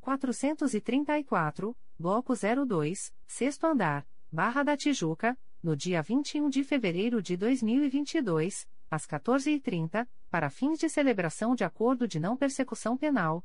434, 0.00 1.76
Bloco 1.98 2.32
02, 2.34 3.12
Sexto 3.26 3.66
Andar, 3.66 4.06
Barra 4.32 4.62
da 4.62 4.78
Tijuca, 4.78 5.38
no 5.62 5.76
dia 5.76 6.00
21 6.00 6.48
de 6.48 6.64
fevereiro 6.64 7.20
de 7.20 7.36
2022, 7.36 8.66
às 8.90 9.06
14h30, 9.06 10.08
para 10.30 10.48
fins 10.48 10.78
de 10.78 10.88
celebração 10.88 11.54
de 11.54 11.64
acordo 11.64 12.08
de 12.08 12.18
não 12.18 12.34
persecução 12.34 12.96
penal, 12.96 13.44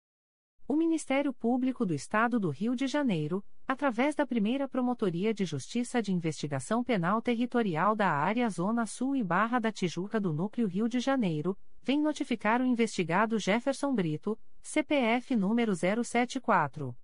O 0.71 0.75
Ministério 0.77 1.33
Público 1.33 1.85
do 1.85 1.93
Estado 1.93 2.39
do 2.39 2.49
Rio 2.49 2.77
de 2.77 2.87
Janeiro, 2.87 3.43
através 3.67 4.15
da 4.15 4.25
primeira 4.25 4.69
Promotoria 4.69 5.33
de 5.33 5.43
Justiça 5.43 6.01
de 6.01 6.13
Investigação 6.13 6.81
Penal 6.81 7.21
Territorial 7.21 7.93
da 7.93 8.09
Área 8.09 8.49
Zona 8.49 8.85
Sul 8.85 9.17
e 9.17 9.21
Barra 9.21 9.59
da 9.59 9.69
Tijuca 9.69 10.17
do 10.17 10.31
Núcleo 10.31 10.69
Rio 10.69 10.87
de 10.87 11.01
Janeiro, 11.01 11.57
vem 11.83 12.01
notificar 12.01 12.61
o 12.61 12.65
investigado 12.65 13.37
Jefferson 13.37 13.93
Brito, 13.93 14.39
CPF 14.61 15.35
número 15.35 15.73
074. 15.75 16.95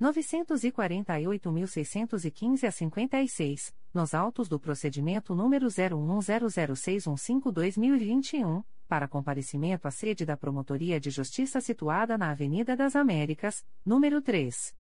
948.615 0.00 2.68
a 2.68 2.70
56, 2.70 3.74
nos 3.92 4.14
autos 4.14 4.48
do 4.48 4.60
procedimento 4.60 5.34
número 5.34 5.66
01006152-2021 5.66 8.62
para 8.88 9.06
comparecimento 9.06 9.86
à 9.86 9.90
sede 9.90 10.24
da 10.24 10.36
Promotoria 10.36 10.98
de 10.98 11.10
Justiça 11.10 11.60
situada 11.60 12.16
na 12.16 12.30
Avenida 12.30 12.74
das 12.74 12.96
Américas, 12.96 13.64
número 13.84 14.22
3. 14.22 14.74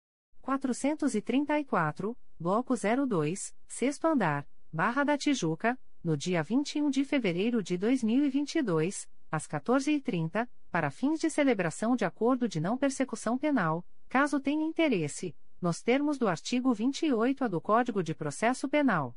434, 0.43 2.17
Bloco 2.39 2.75
02, 2.77 3.55
Sexto 3.67 4.07
Andar, 4.07 4.47
Barra 4.71 5.03
da 5.03 5.17
Tijuca, 5.17 5.79
no 6.03 6.19
dia 6.19 6.43
21 6.43 6.91
de 6.91 7.03
fevereiro 7.03 7.63
de 7.63 7.79
2022, 7.79 9.09
às 9.33 9.49
14h30, 9.49 10.47
para 10.71 10.91
fins 10.91 11.19
de 11.19 11.31
celebração 11.31 11.97
de 11.97 12.05
acordo 12.05 12.47
de 12.47 12.61
não 12.61 12.77
persecução 12.77 13.39
penal, 13.39 13.83
caso 14.07 14.39
tenha 14.39 14.67
interesse, 14.67 15.35
nos 15.63 15.81
termos 15.81 16.19
do 16.19 16.29
artigo 16.29 16.75
28-A 16.75 17.49
do 17.49 17.59
Código 17.59 18.03
de 18.03 18.15
Processo 18.15 18.69
Penal. 18.69 19.17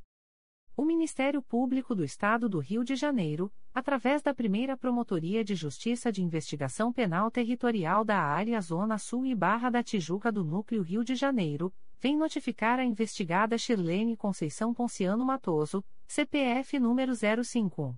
O 0.81 0.83
Ministério 0.83 1.41
Público 1.43 1.93
do 1.93 2.03
Estado 2.03 2.49
do 2.49 2.57
Rio 2.57 2.83
de 2.83 2.95
Janeiro, 2.95 3.53
através 3.71 4.23
da 4.23 4.33
primeira 4.33 4.75
Promotoria 4.75 5.43
de 5.43 5.53
Justiça 5.53 6.11
de 6.11 6.23
Investigação 6.23 6.91
Penal 6.91 7.29
Territorial 7.29 8.03
da 8.03 8.17
Área 8.17 8.59
Zona 8.59 8.97
Sul 8.97 9.27
e 9.27 9.35
Barra 9.35 9.69
da 9.69 9.83
Tijuca 9.83 10.31
do 10.31 10.43
Núcleo 10.43 10.81
Rio 10.81 11.03
de 11.03 11.13
Janeiro, 11.13 11.71
vem 11.99 12.17
notificar 12.17 12.79
a 12.79 12.83
investigada 12.83 13.59
Shirlene 13.59 14.17
Conceição 14.17 14.73
Ponciano 14.73 15.23
Matoso, 15.23 15.85
CPF 16.07 16.79
número 16.79 17.13
051. 17.13 17.93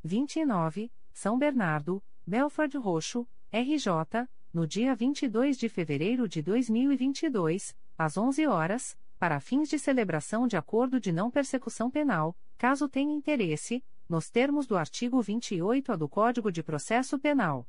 29, 0.03 0.91
São 1.12 1.39
Bernardo, 1.39 2.03
Belford 2.27 2.74
Roxo, 2.79 3.29
RJ, 3.53 4.27
no 4.51 4.66
dia 4.66 4.95
22 4.95 5.59
de 5.59 5.68
fevereiro 5.68 6.27
de 6.27 6.41
2022, 6.41 7.77
às 7.99 8.16
11 8.16 8.47
horas, 8.47 8.97
para 9.18 9.41
fins 9.41 9.68
de 9.68 9.79
celebração 9.79 10.49
de 10.49 10.57
acordo 10.57 10.99
de 10.99 11.12
não 11.12 11.31
persecução 11.31 11.91
penal, 11.91 12.35
caso 12.57 12.89
tenha 12.89 13.12
interesse, 13.12 13.85
nos 14.09 14.31
termos 14.31 14.66
do 14.66 14.79
artigo 14.79 15.18
28-A 15.18 15.97
do 15.97 16.09
Código 16.09 16.51
de 16.51 16.62
Processo 16.62 17.18
Penal. 17.18 17.68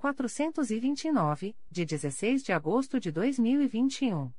429, 0.00 1.54
de 1.70 1.84
16 1.84 2.42
de 2.42 2.54
agosto 2.54 2.98
de 2.98 3.12
2021. 3.12 4.32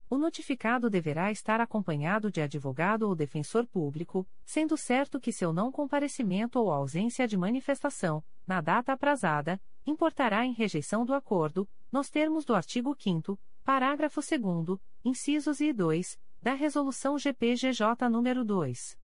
O 0.07 0.17
notificado 0.17 0.91
deverá 0.91 1.31
estar 1.31 1.59
acompanhado 1.59 2.31
de 2.31 2.39
advogado 2.39 3.03
ou 3.03 3.15
defensor 3.15 3.65
público, 3.65 4.27
sendo 4.45 4.77
certo 4.77 5.19
que 5.19 5.31
seu 5.31 5.51
não 5.51 5.71
comparecimento 5.71 6.59
ou 6.59 6.71
ausência 6.71 7.27
de 7.27 7.35
manifestação, 7.35 8.23
na 8.45 8.61
data 8.61 8.93
aprazada, 8.93 9.59
importará 9.87 10.45
em 10.45 10.53
rejeição 10.53 11.03
do 11.03 11.15
acordo, 11.15 11.67
nos 11.91 12.11
termos 12.11 12.45
do 12.45 12.53
artigo 12.53 12.95
5 12.97 13.39
parágrafo 13.63 14.19
2 14.19 14.77
incisos 15.05 15.61
e 15.61 15.71
2, 15.71 16.19
da 16.41 16.53
Resolução 16.53 17.17
GPGJ 17.17 18.09
nº 18.09 18.43
2. 18.43 18.97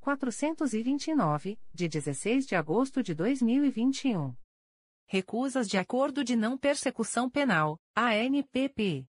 429, 0.00 1.58
de 1.72 1.88
16 1.88 2.46
de 2.46 2.54
agosto 2.54 3.02
de 3.02 3.14
2021. 3.14 4.34
Recusas 5.06 5.68
de 5.68 5.78
Acordo 5.78 6.22
de 6.22 6.36
Não 6.36 6.56
Persecução 6.56 7.28
Penal, 7.28 7.78
ANPP. 7.96 9.06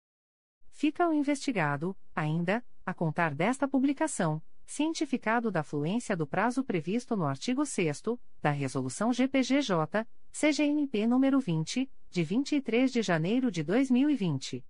Fica 0.68 1.09
o 1.09 1.14
investigado, 1.14 1.97
ainda, 2.14 2.62
a 2.85 2.93
contar 2.93 3.35
desta 3.35 3.66
publicação, 3.66 4.43
cientificado 4.71 5.51
da 5.51 5.64
fluência 5.64 6.16
do 6.16 6.25
prazo 6.25 6.62
previsto 6.62 7.16
no 7.16 7.25
artigo 7.25 7.66
6 7.66 8.03
da 8.41 8.53
Resolução 8.53 9.12
GPGJ, 9.12 10.07
CGNP 10.31 11.09
nº 11.09 11.41
20, 11.41 11.91
de 12.09 12.23
23 12.23 12.93
de 12.93 13.03
janeiro 13.03 13.51
de 13.51 13.64
2020. 13.64 14.64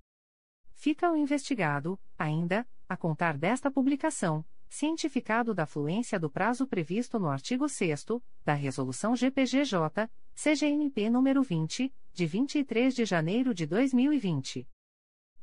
Fica 0.73 1.11
o 1.11 1.15
investigado, 1.15 1.99
ainda, 2.17 2.67
a 2.91 2.97
contar 2.97 3.37
desta 3.37 3.71
publicação, 3.71 4.43
cientificado 4.67 5.53
da 5.53 5.65
fluência 5.65 6.19
do 6.19 6.29
prazo 6.29 6.67
previsto 6.67 7.17
no 7.17 7.29
artigo 7.29 7.69
6 7.69 8.05
da 8.43 8.53
Resolução 8.53 9.15
GPGJ, 9.15 10.09
CGNP 10.35 11.03
nº 11.03 11.41
20, 11.41 11.93
de 12.11 12.25
23 12.25 12.93
de 12.93 13.05
janeiro 13.05 13.53
de 13.53 13.65
2020. 13.65 14.67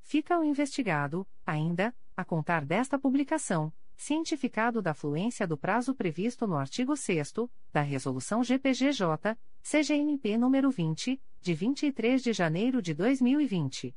Fica 0.00 0.38
o 0.38 0.44
investigado, 0.44 1.26
ainda, 1.46 1.94
a 2.16 2.24
contar 2.24 2.64
desta 2.64 2.98
publicação, 2.98 3.72
cientificado 3.96 4.82
da 4.82 4.92
fluência 4.92 5.46
do 5.46 5.56
prazo 5.56 5.94
previsto 5.94 6.46
no 6.46 6.56
artigo 6.56 6.96
6 6.96 7.34
da 7.72 7.80
Resolução 7.80 8.42
GPGJ, 8.42 9.36
CGNP 9.66 10.36
nº 10.36 10.70
20, 10.70 11.18
de 11.40 11.54
23 11.54 12.22
de 12.22 12.34
janeiro 12.34 12.82
de 12.82 12.92
2020. 12.92 13.96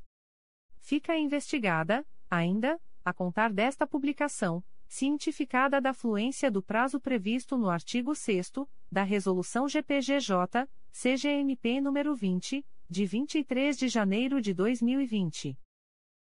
Fica 0.84 1.16
investigada, 1.16 2.04
ainda, 2.30 2.78
a 3.02 3.10
contar 3.10 3.50
desta 3.50 3.86
publicação, 3.86 4.62
cientificada 4.86 5.80
da 5.80 5.94
fluência 5.94 6.50
do 6.50 6.62
prazo 6.62 7.00
previsto 7.00 7.56
no 7.56 7.70
artigo 7.70 8.14
6 8.14 8.52
da 8.92 9.02
Resolução 9.02 9.66
GPGJ, 9.66 10.68
CGMP 10.92 11.80
nº 11.80 12.14
20, 12.14 12.66
de 12.86 13.06
23 13.06 13.78
de 13.78 13.88
janeiro 13.88 14.42
de 14.42 14.52
2020. 14.52 15.56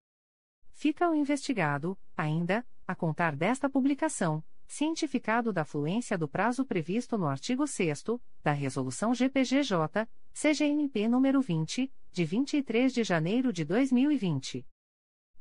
Fica 0.69 1.09
o 1.09 1.15
investigado, 1.15 1.97
ainda, 2.15 2.63
a 2.87 2.93
contar 2.93 3.35
desta 3.35 3.67
publicação, 3.67 4.43
cientificado 4.67 5.51
da 5.51 5.65
fluência 5.65 6.15
do 6.15 6.27
prazo 6.27 6.63
previsto 6.63 7.17
no 7.17 7.27
artigo 7.27 7.65
6 7.65 8.03
da 8.43 8.51
Resolução 8.51 9.15
GPGJ, 9.15 10.07
CGNP 10.33 11.07
nº 11.07 11.41
20, 11.41 11.91
de 12.11 12.25
23 12.25 12.93
de 12.93 13.03
janeiro 13.03 13.53
de 13.53 13.65
2020. 13.65 14.65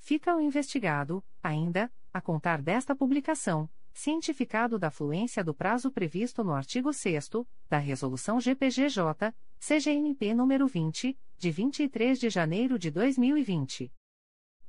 Fica 0.00 0.34
o 0.34 0.40
investigado, 0.40 1.22
ainda, 1.42 1.92
a 2.12 2.20
contar 2.20 2.60
desta 2.60 2.96
publicação, 2.96 3.68
cientificado 3.92 4.78
da 4.78 4.90
fluência 4.90 5.44
do 5.44 5.54
prazo 5.54 5.90
previsto 5.90 6.42
no 6.42 6.52
artigo 6.52 6.92
6 6.92 7.30
da 7.68 7.78
Resolução 7.78 8.40
GPGJ, 8.40 9.32
CGNP 9.60 10.34
nº 10.34 10.68
20, 10.68 11.18
de 11.38 11.50
23 11.50 12.18
de 12.18 12.30
janeiro 12.30 12.78
de 12.78 12.90
2020. 12.90 13.92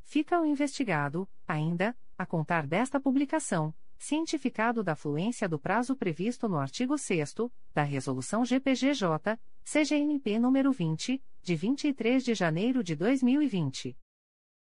Fica 0.00 0.40
o 0.40 0.46
investigado, 0.46 1.28
ainda, 1.46 1.96
a 2.16 2.24
contar 2.24 2.66
desta 2.66 2.98
publicação, 2.98 3.74
cientificado 4.00 4.82
da 4.82 4.96
fluência 4.96 5.46
do 5.46 5.58
prazo 5.58 5.94
previsto 5.94 6.48
no 6.48 6.56
artigo 6.56 6.96
6 6.96 7.34
da 7.74 7.82
Resolução 7.82 8.46
GPGJ, 8.46 9.38
CGNP 9.62 10.38
nº 10.38 10.72
20, 10.72 11.22
de 11.42 11.54
23 11.54 12.24
de 12.24 12.34
janeiro 12.34 12.82
de 12.82 12.96
2020. 12.96 13.94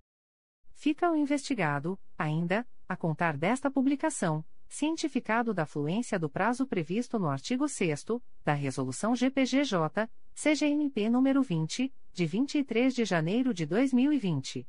Fica 0.75 1.11
o 1.11 1.15
investigado, 1.15 1.99
ainda, 2.15 2.67
a 2.87 2.95
contar 2.95 3.35
desta 3.35 3.71
publicação, 3.71 4.45
cientificado 4.67 5.53
da 5.53 5.65
fluência 5.65 6.19
do 6.19 6.29
prazo 6.29 6.65
previsto 6.65 7.17
no 7.17 7.27
artigo 7.27 7.67
6 7.67 8.05
da 8.43 8.53
Resolução 8.53 9.15
GPGJ, 9.15 10.09
CGNP 10.33 11.09
nº 11.09 11.43
20, 11.43 11.93
de 12.13 12.25
23 12.25 12.95
de 12.95 13.05
janeiro 13.05 13.53
de 13.53 13.65
2020. 13.65 14.67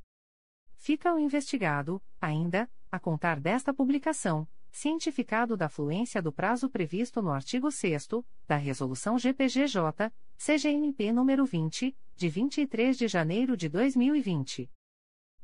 Fica 0.74 1.14
o 1.14 1.20
investigado, 1.20 2.02
ainda, 2.20 2.68
a 2.90 2.98
contar 2.98 3.38
desta 3.38 3.72
publicação, 3.72 4.48
cientificado 4.72 5.56
da 5.56 5.68
fluência 5.68 6.20
do 6.20 6.32
prazo 6.32 6.68
previsto 6.68 7.22
no 7.22 7.30
artigo 7.30 7.70
6 7.70 8.08
da 8.48 8.56
Resolução 8.56 9.16
GPGJ, 9.18 10.10
CGNP 10.44 11.12
nº 11.12 11.46
20, 11.46 11.96
de 12.16 12.28
23 12.28 12.98
de 12.98 13.06
janeiro 13.06 13.56
de 13.56 13.68
2020. 13.68 14.68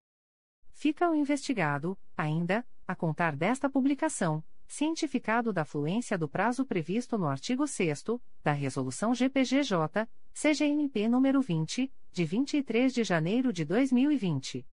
Fica 0.70 1.10
o 1.10 1.16
investigado, 1.16 1.98
ainda, 2.16 2.64
a 2.88 2.96
contar 2.96 3.36
desta 3.36 3.68
publicação, 3.68 4.44
cientificado 4.72 5.52
da 5.52 5.66
fluência 5.66 6.18
do 6.18 6.30
prazo 6.30 6.66
previsto 6.66 7.18
no 7.18 7.28
artigo 7.28 7.68
6 7.68 8.06
da 8.42 8.54
Resolução 8.54 9.14
GPGJ, 9.14 10.08
CGNP 10.34 11.10
nº 11.10 11.44
20, 11.44 11.92
de 12.14 12.24
23 12.24 12.94
de 12.94 13.04
janeiro 13.04 13.52
de 13.52 13.66
2020. 13.66 14.66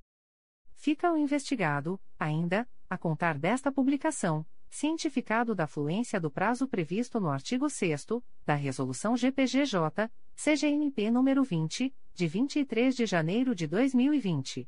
Fica 0.73 1.11
o 1.11 1.17
investigado, 1.17 1.99
ainda, 2.17 2.67
a 2.89 2.97
contar 2.97 3.37
desta 3.37 3.71
publicação, 3.71 4.45
cientificado 4.71 5.53
da 5.53 5.67
fluência 5.67 6.19
do 6.19 6.31
prazo 6.31 6.65
previsto 6.65 7.19
no 7.19 7.29
artigo 7.29 7.69
6 7.69 8.07
da 8.45 8.55
Resolução 8.55 9.17
GPGJ, 9.17 10.09
CGNP 10.33 11.11
nº 11.11 11.45
20, 11.45 11.93
de 12.13 12.27
23 12.27 12.95
de 12.95 13.05
janeiro 13.05 13.53
de 13.53 13.67
2020. 13.67 14.67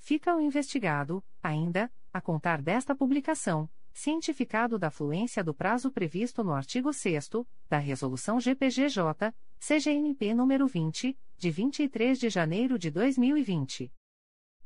Fica 0.07 0.37
o 0.37 0.41
investigado, 0.41 1.21
ainda, 1.43 1.93
a 2.13 2.21
contar 2.21 2.63
desta 2.63 2.95
publicação, 2.95 3.69
cientificado 3.93 4.79
da 4.79 4.89
fluência 4.89 5.43
do 5.43 5.53
prazo 5.53 5.91
previsto 5.91 6.45
no 6.45 6.53
artigo 6.53 6.93
6 6.93 7.29
da 7.69 7.79
Resolução 7.79 8.39
GPGJ, 8.39 9.35
CGNP 9.59 10.27
nº 10.27 10.69
20, 10.69 11.19
de 11.37 11.51
23 11.51 12.21
de 12.21 12.31
janeiro 12.31 12.79
de 12.79 12.89
2020. 12.89 13.93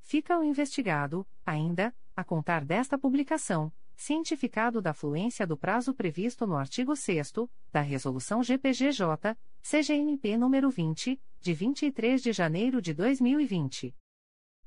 Fica 0.08 0.38
o 0.38 0.42
investigado, 0.42 1.28
ainda, 1.44 1.94
a 2.16 2.24
contar 2.24 2.64
desta 2.64 2.96
publicação, 2.96 3.70
cientificado 3.94 4.80
da 4.80 4.94
fluência 4.94 5.46
do 5.46 5.54
prazo 5.54 5.92
previsto 5.92 6.46
no 6.46 6.56
artigo 6.56 6.96
6 6.96 7.30
da 7.70 7.82
Resolução 7.82 8.42
GPGJ, 8.42 9.36
CGNP 9.60 10.30
nº 10.30 10.70
20, 10.70 11.20
de 11.42 11.52
23 11.52 12.22
de 12.22 12.32
janeiro 12.32 12.80
de 12.80 12.94
2020. 12.94 13.94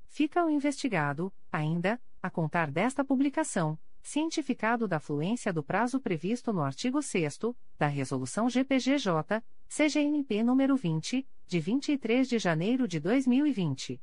Fica 0.03 0.43
o 0.43 0.49
investigado, 0.49 1.31
ainda, 1.51 2.01
a 2.21 2.29
contar 2.29 2.69
desta 2.69 3.05
publicação, 3.05 3.79
cientificado 4.01 4.88
da 4.88 4.99
fluência 4.99 5.53
do 5.53 5.63
prazo 5.63 5.99
previsto 5.99 6.51
no 6.51 6.61
artigo 6.61 7.01
6 7.01 7.39
da 7.77 7.88
Resolução 7.88 8.49
GPGJ, 8.49 9.41
CGNP 9.69 10.43
nº 10.43 10.75
20, 10.75 11.27
de 11.52 11.60
23 11.60 12.28
de 12.30 12.40
janeiro 12.40 12.88
de 12.88 12.98
2020. 12.98 14.02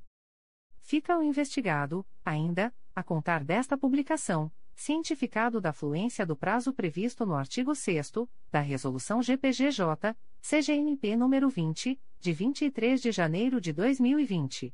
Fica 0.81 1.19
o 1.19 1.23
investigado, 1.23 2.05
ainda, 2.25 2.75
a 2.95 3.03
contar 3.03 3.43
desta 3.43 3.79
publicação, 3.79 4.53
cientificado 4.79 5.61
da 5.61 5.73
fluência 5.73 6.25
do 6.25 6.37
prazo 6.37 6.73
previsto 6.73 7.27
no 7.27 7.35
artigo 7.35 7.75
6 7.75 8.13
da 8.49 8.61
Resolução 8.61 9.21
GPGJ, 9.21 10.17
CGNP 10.41 11.17
nº 11.17 11.51
20, 11.51 12.01
de 12.21 12.33
23 12.33 13.03
de 13.03 13.11
janeiro 13.11 13.61
de 13.61 13.73
2020. 13.73 14.73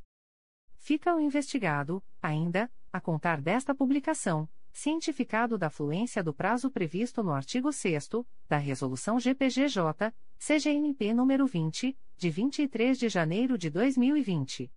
Fica 0.75 1.15
o 1.15 1.19
investigado, 1.19 2.03
ainda, 2.21 2.71
a 2.91 2.99
contar 2.99 3.41
desta 3.41 3.73
publicação 3.73 4.49
cientificado 4.73 5.57
da 5.57 5.69
fluência 5.69 6.23
do 6.23 6.33
prazo 6.33 6.69
previsto 6.69 7.23
no 7.23 7.31
artigo 7.31 7.71
6 7.71 8.09
da 8.49 8.57
Resolução 8.57 9.19
GPGJ, 9.19 10.11
CGNP 10.39 11.13
nº 11.13 11.47
20, 11.47 11.97
de 12.17 12.29
23 12.29 12.97
de 12.97 13.07
janeiro 13.07 13.57
de 13.57 13.69
2020. 13.69 14.71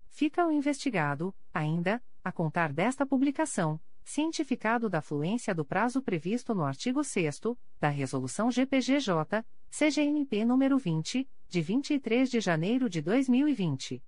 Fica 0.09 0.47
o 0.47 0.53
investigado, 0.53 1.35
ainda, 1.53 2.03
a 2.23 2.31
contar 2.31 2.73
desta 2.73 3.07
publicação, 3.07 3.81
cientificado 4.05 4.89
da 4.89 5.03
fluência 5.03 5.55
do 5.55 5.65
prazo 5.65 6.01
previsto 6.01 6.55
no 6.55 6.65
artigo 6.65 7.03
6 7.03 7.40
da 7.81 7.89
Resolução 7.89 8.51
GPGJ, 8.51 9.44
CGNP 9.78 10.43
nº 10.47 10.78
20, 10.78 11.28
de 11.51 11.61
23 11.61 12.31
de 12.31 12.40
janeiro 12.40 12.89
de 12.89 13.03
2020. 13.03 14.03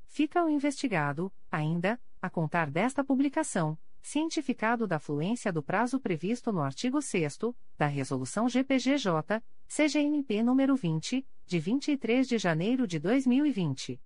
Fica 0.06 0.44
o 0.44 0.48
investigado, 0.48 1.32
ainda, 1.50 2.00
a 2.22 2.30
contar 2.30 2.70
desta 2.70 3.02
publicação 3.02 3.76
cientificado 4.04 4.86
da 4.86 4.98
fluência 4.98 5.50
do 5.50 5.62
prazo 5.62 5.98
previsto 5.98 6.52
no 6.52 6.60
artigo 6.60 7.00
6 7.00 7.38
da 7.78 7.86
Resolução 7.86 8.46
GPGJ, 8.46 9.42
CGNP 9.66 10.42
nº 10.42 10.76
20, 10.76 11.26
de 11.46 11.58
23 11.58 12.28
de 12.28 12.36
janeiro 12.36 12.86
de 12.86 12.98
2020. 12.98 13.98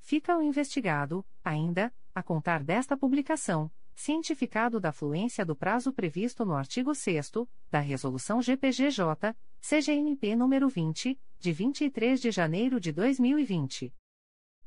Fica 0.00 0.36
o 0.36 0.42
investigado, 0.42 1.24
ainda, 1.44 1.92
a 2.14 2.22
contar 2.22 2.64
desta 2.64 2.96
publicação, 2.96 3.70
cientificado 3.94 4.80
da 4.80 4.92
fluência 4.92 5.44
do 5.44 5.54
prazo 5.54 5.92
previsto 5.92 6.44
no 6.44 6.54
artigo 6.54 6.94
6 6.94 7.32
da 7.70 7.80
Resolução 7.80 8.40
GPGJ, 8.40 9.36
CGNP 9.60 10.28
nº 10.36 10.68
20, 10.68 11.20
de 11.38 11.52
23 11.52 12.20
de 12.20 12.30
janeiro 12.30 12.80
de 12.80 12.92
2020. 12.92 13.92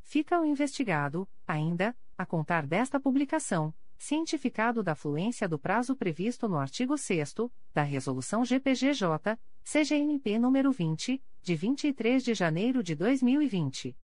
Fica 0.00 0.40
o 0.40 0.44
investigado, 0.44 1.28
ainda, 1.46 1.96
a 2.18 2.26
contar 2.26 2.66
desta 2.66 2.98
publicação 2.98 3.72
cientificado 3.96 4.82
da 4.82 4.96
fluência 4.96 5.48
do 5.48 5.60
prazo 5.60 5.94
previsto 5.94 6.48
no 6.48 6.56
artigo 6.56 6.98
6 6.98 7.34
da 7.72 7.84
Resolução 7.84 8.44
GPGJ, 8.44 9.38
CGNP 9.62 10.40
nº 10.40 10.72
20, 10.72 11.22
de 11.40 11.54
23 11.54 12.24
de 12.24 12.34
janeiro 12.34 12.82
de 12.82 12.96
2020. 12.96 13.96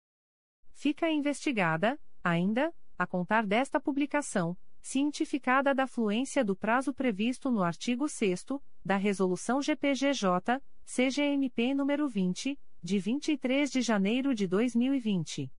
Fica 0.71 1.11
investigada, 1.11 1.99
ainda, 2.23 2.73
a 2.97 3.05
contar 3.05 3.45
desta 3.45 3.79
publicação, 3.79 4.57
cientificada 4.81 5.75
da 5.75 5.85
fluência 5.85 6.43
do 6.43 6.55
prazo 6.55 6.93
previsto 6.93 7.51
no 7.51 7.61
artigo 7.61 8.07
6 8.07 8.45
da 8.83 8.97
Resolução 8.97 9.61
GPGJ, 9.61 10.61
CGMP 10.85 11.73
nº 11.75 12.09
20, 12.09 12.59
de 12.81 12.99
23 12.99 13.71
de 13.71 13.81
janeiro 13.81 14.33
de 14.33 14.47
2020. 14.47 15.51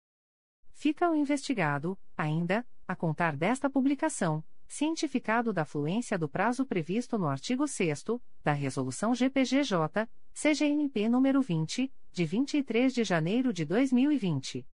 Fica 0.72 1.08
o 1.10 1.14
investigado, 1.14 1.96
ainda, 2.16 2.66
a 2.88 2.96
contar 2.96 3.36
desta 3.36 3.70
publicação 3.70 4.42
cientificado 4.68 5.52
da 5.52 5.64
fluência 5.64 6.18
do 6.18 6.28
prazo 6.28 6.66
previsto 6.66 7.16
no 7.16 7.28
artigo 7.28 7.66
6 7.66 8.04
da 8.42 8.52
Resolução 8.52 9.14
GPGJ, 9.14 10.08
CGNP 10.38 11.08
nº 11.08 11.42
20, 11.42 11.90
de 12.12 12.26
23 12.26 12.92
de 12.92 13.02
janeiro 13.04 13.54
de 13.54 13.64
2020. 13.64 14.66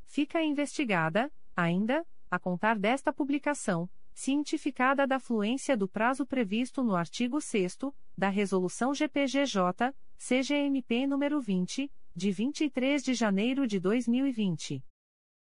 Fica 0.04 0.40
investigada, 0.40 1.28
ainda, 1.56 2.06
a 2.30 2.38
contar 2.38 2.78
desta 2.78 3.12
publicação, 3.12 3.90
cientificada 4.14 5.08
da 5.08 5.18
fluência 5.18 5.76
do 5.76 5.88
prazo 5.88 6.24
previsto 6.24 6.84
no 6.84 6.94
artigo 6.94 7.40
6 7.40 7.78
da 8.16 8.28
Resolução 8.28 8.94
GPGJ, 8.94 9.92
CGMP 10.18 11.06
nº 11.06 11.40
20, 11.40 11.90
de 12.14 12.32
23 12.32 13.02
de 13.04 13.14
janeiro 13.14 13.68
de 13.68 13.78
2020. 13.78 14.82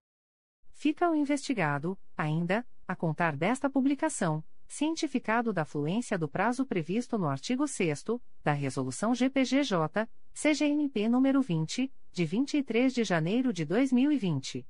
Fica 0.71 1.09
o 1.09 1.15
investigado, 1.15 1.99
ainda, 2.15 2.65
a 2.87 2.95
contar 2.95 3.35
desta 3.35 3.69
publicação 3.69 4.41
cientificado 4.67 5.53
da 5.53 5.63
fluência 5.63 6.17
do 6.17 6.27
prazo 6.27 6.65
previsto 6.65 7.17
no 7.17 7.27
artigo 7.27 7.67
6 7.67 8.03
da 8.43 8.51
Resolução 8.51 9.15
GPGJ, 9.15 10.07
CGNP 10.33 11.09
nº 11.09 11.41
20, 11.41 11.91
de 12.11 12.25
23 12.25 12.93
de 12.93 13.03
janeiro 13.03 13.53
de 13.53 13.65
2020. 13.65 14.65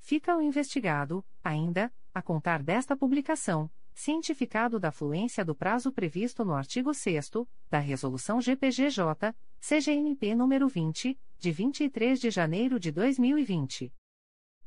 Fica 0.00 0.36
o 0.36 0.42
investigado, 0.42 1.24
ainda, 1.44 1.92
a 2.12 2.20
contar 2.20 2.64
desta 2.64 2.96
publicação 2.96 3.70
cientificado 4.00 4.80
da 4.80 4.90
fluência 4.90 5.44
do 5.44 5.54
prazo 5.54 5.92
previsto 5.92 6.42
no 6.42 6.54
artigo 6.54 6.94
6 6.94 7.32
da 7.70 7.78
Resolução 7.78 8.40
GPGJ, 8.40 9.34
CGNP 9.60 10.28
nº 10.28 10.70
20, 10.70 11.18
de 11.38 11.52
23 11.52 12.18
de 12.18 12.30
janeiro 12.30 12.80
de 12.80 12.90
2020. 12.90 13.92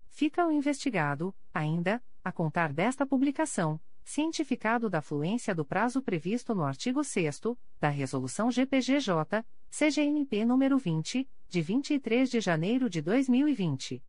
Fica 0.07 0.47
o 0.47 0.51
investigado, 0.51 1.35
ainda, 1.53 2.03
a 2.25 2.33
contar 2.33 2.73
desta 2.73 3.05
publicação, 3.05 3.79
cientificado 4.09 4.89
da 4.89 5.03
fluência 5.03 5.55
do 5.55 5.67
prazo 5.67 6.01
previsto 6.01 6.55
no 6.55 6.65
artigo 6.65 7.05
6 7.05 7.43
da 7.79 7.91
Resolução 7.91 8.51
GPGJ, 8.51 9.45
CGNP 9.69 10.47
nº 10.47 10.79
20, 10.79 11.29
de 11.47 11.61
23 11.61 12.31
de 12.31 12.41
janeiro 12.41 12.89
de 12.89 13.03
2020. 13.03 14.03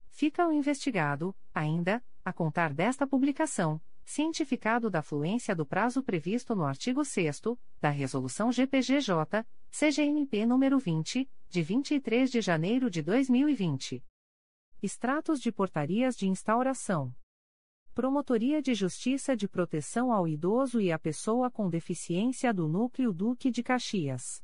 Fica 0.09 0.47
o 0.47 0.53
investigado, 0.53 1.35
ainda, 1.55 2.05
a 2.25 2.33
contar 2.33 2.73
desta 2.73 3.07
publicação, 3.07 3.81
cientificado 4.05 4.91
da 4.91 5.03
fluência 5.03 5.55
do 5.55 5.65
prazo 5.65 6.03
previsto 6.03 6.55
no 6.55 6.65
artigo 6.65 7.05
6 7.05 7.43
da 7.81 7.91
Resolução 7.91 8.53
GPGJ, 8.53 9.47
CGNP 9.71 10.47
nº 10.47 10.79
20, 10.79 11.31
de 11.49 11.63
23 11.63 12.31
de 12.31 12.41
janeiro 12.41 12.91
de 12.91 13.03
2020. 13.03 14.05
Extratos 14.83 15.41
de 15.41 15.51
portarias 15.51 16.17
de 16.17 16.29
instauração. 16.29 17.15
Promotoria 17.95 18.61
de 18.61 18.75
Justiça 18.75 19.37
de 19.37 19.49
Proteção 19.49 20.13
ao 20.13 20.29
Idoso 20.29 20.81
e 20.81 20.91
à 20.91 20.99
Pessoa 20.99 21.51
com 21.51 21.71
Deficiência 21.71 22.53
do 22.53 22.69
Núcleo 22.69 23.13
Duque 23.13 23.51
de 23.51 23.63
Caxias. 23.63 24.43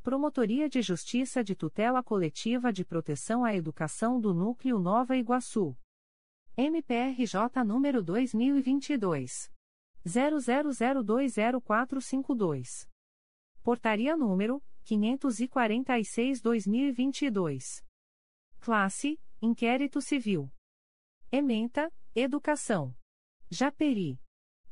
Promotoria 0.00 0.68
de 0.68 0.80
Justiça 0.80 1.42
de 1.42 1.56
Tutela 1.56 2.04
Coletiva 2.04 2.72
de 2.72 2.84
Proteção 2.84 3.44
à 3.44 3.52
Educação 3.52 4.20
do 4.20 4.32
Núcleo 4.32 4.78
Nova 4.78 5.16
Iguaçu. 5.16 5.76
MPRJ 6.62 7.64
número 7.64 8.02
2022. 8.02 9.50
00020452. 10.06 12.86
Portaria 13.62 14.14
número 14.14 14.62
546-2022. 14.84 17.82
Classe: 18.60 19.18
Inquérito 19.40 20.02
Civil. 20.02 20.52
Ementa: 21.32 21.90
Educação. 22.14 22.94
Japeri. 23.48 24.20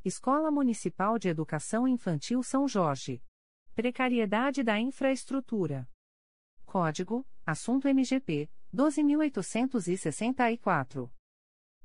Escola 0.05 0.51
Municipal 0.51 1.17
de 1.17 1.29
Educação 1.29 1.87
Infantil 1.87 2.43
São 2.43 2.67
Jorge. 2.67 3.19
Precariedade 3.73 4.61
da 4.61 4.79
infraestrutura. 4.79 5.89
Código: 6.67 7.25
Assunto 7.43 7.87
MGP 7.87 8.47
12864. 8.71 11.11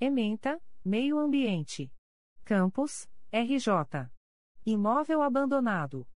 Ementa: 0.00 0.58
Meio 0.82 1.18
Ambiente. 1.18 1.92
Campos, 2.42 3.06
RJ. 3.30 4.10
Imóvel 4.64 5.20
abandonado. 5.20 6.08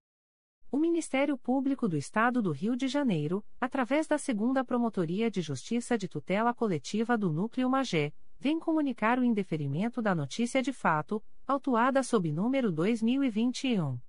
O 0.71 0.77
Ministério 0.77 1.37
Público 1.37 1.85
do 1.85 1.97
Estado 1.97 2.41
do 2.41 2.53
Rio 2.53 2.77
de 2.77 2.87
Janeiro, 2.87 3.43
através 3.59 4.07
da 4.07 4.17
Segunda 4.17 4.63
Promotoria 4.63 5.29
de 5.29 5.41
Justiça 5.41 5.97
de 5.97 6.07
Tutela 6.07 6.53
Coletiva 6.53 7.17
do 7.17 7.29
Núcleo 7.29 7.69
Magé, 7.69 8.13
vem 8.39 8.57
comunicar 8.57 9.19
o 9.19 9.23
indeferimento 9.23 10.01
da 10.01 10.15
notícia 10.15 10.61
de 10.61 10.71
fato, 10.71 11.21
autuada 11.45 12.01
sob 12.01 12.31
número 12.31 12.71
2021 12.71 13.99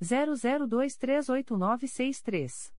00238963. 0.00 2.72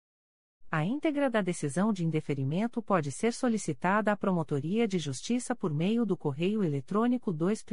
A 0.71 0.85
íntegra 0.85 1.29
da 1.29 1.43
decisão 1.43 1.93
de 1.93 2.07
indeferimento 2.07 2.81
pode 2.81 3.11
ser 3.11 3.33
solicitada 3.33 4.13
à 4.13 4.17
Promotoria 4.17 4.87
de 4.87 5.01
Justiça 5.01 5.57
por 5.57 5.75
meio 5.75 6.07
do 6.07 6.17
correio 6.17 6.63
eletrônico 6.63 7.33
2 7.33 7.65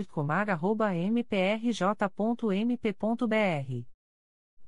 mprj.mp.br 1.11 3.90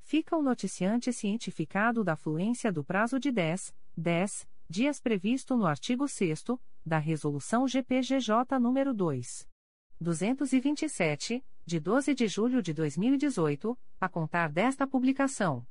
Fica 0.00 0.34
o 0.36 0.42
noticiante 0.42 1.12
cientificado 1.12 2.02
da 2.02 2.16
fluência 2.16 2.72
do 2.72 2.82
prazo 2.82 3.20
de 3.20 3.30
10, 3.30 3.74
10 3.94 4.48
dias 4.70 5.00
previsto 5.00 5.54
no 5.56 5.66
artigo 5.66 6.08
6 6.08 6.44
da 6.84 6.98
Resolução 6.98 7.68
GPGJ 7.68 8.58
nº 8.58 8.94
2. 8.94 9.48
227, 10.00 11.44
de 11.66 11.80
12 11.80 12.14
de 12.14 12.28
julho 12.28 12.62
de 12.62 12.74
2018, 12.74 13.76
a 14.00 14.08
contar 14.08 14.52
desta 14.52 14.86
publicação. 14.86 15.66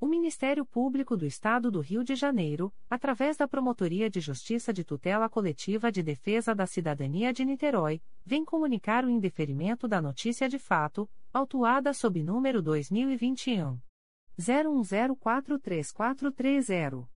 O 0.00 0.06
Ministério 0.06 0.64
Público 0.64 1.16
do 1.16 1.26
Estado 1.26 1.72
do 1.72 1.80
Rio 1.80 2.04
de 2.04 2.14
Janeiro, 2.14 2.72
através 2.88 3.36
da 3.36 3.48
Promotoria 3.48 4.08
de 4.08 4.20
Justiça 4.20 4.72
de 4.72 4.84
Tutela 4.84 5.28
Coletiva 5.28 5.90
de 5.90 6.04
Defesa 6.04 6.54
da 6.54 6.66
Cidadania 6.66 7.32
de 7.32 7.44
Niterói, 7.44 8.00
vem 8.24 8.44
comunicar 8.44 9.04
o 9.04 9.10
indeferimento 9.10 9.88
da 9.88 10.00
notícia 10.00 10.48
de 10.48 10.58
fato, 10.58 11.10
autuada 11.32 11.92
sob 11.92 12.22
número 12.22 12.62
2021 12.62 13.76
01043430. 14.38 17.17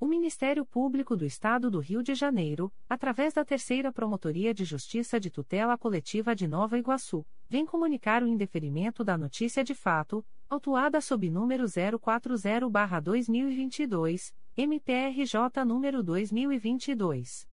O 0.00 0.06
Ministério 0.06 0.64
Público 0.64 1.14
do 1.14 1.26
Estado 1.26 1.70
do 1.70 1.78
Rio 1.78 2.02
de 2.02 2.14
Janeiro, 2.14 2.72
através 2.88 3.34
da 3.34 3.44
Terceira 3.44 3.92
Promotoria 3.92 4.54
de 4.54 4.64
Justiça 4.64 5.20
de 5.20 5.30
Tutela 5.30 5.76
Coletiva 5.76 6.34
de 6.34 6.48
Nova 6.48 6.78
Iguaçu, 6.78 7.22
vem 7.50 7.66
comunicar 7.66 8.22
o 8.22 8.26
indeferimento 8.26 9.04
da 9.04 9.18
notícia 9.18 9.62
de 9.62 9.74
fato, 9.74 10.24
autuada 10.48 11.02
sob 11.02 11.28
número 11.28 11.64
040-2022, 11.64 14.32
MPRJ 14.56 15.66
número 15.66 16.02
2022 16.02 17.46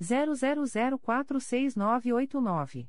00046989. 0.00 2.88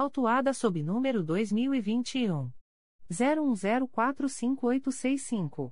autuada 0.00 0.52
sob 0.54 0.82
número 0.82 1.22
2021 1.22 2.50
01045865. 3.10 5.70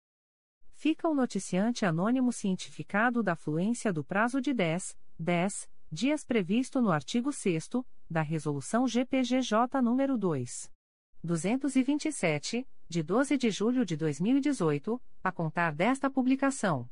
fica 0.74 1.08
o 1.08 1.14
noticiante 1.14 1.86
anônimo 1.86 2.32
cientificado 2.32 3.22
da 3.22 3.34
fluência 3.34 3.90
do 3.92 4.04
prazo 4.04 4.42
de 4.42 4.52
10, 4.52 4.94
10 5.18 5.70
dias 5.90 6.22
previsto 6.24 6.82
no 6.82 6.90
artigo 6.90 7.32
6 7.32 7.70
da 8.10 8.20
Resolução 8.20 8.86
GPGJ 8.86 9.80
nº 9.80 10.18
2. 10.18 10.70
227, 11.24 12.68
de 12.88 13.02
12 13.02 13.36
de 13.36 13.50
julho 13.50 13.84
de 13.84 13.96
2018, 13.96 15.02
a 15.22 15.32
contar 15.32 15.74
desta 15.74 16.08
publicação. 16.08 16.88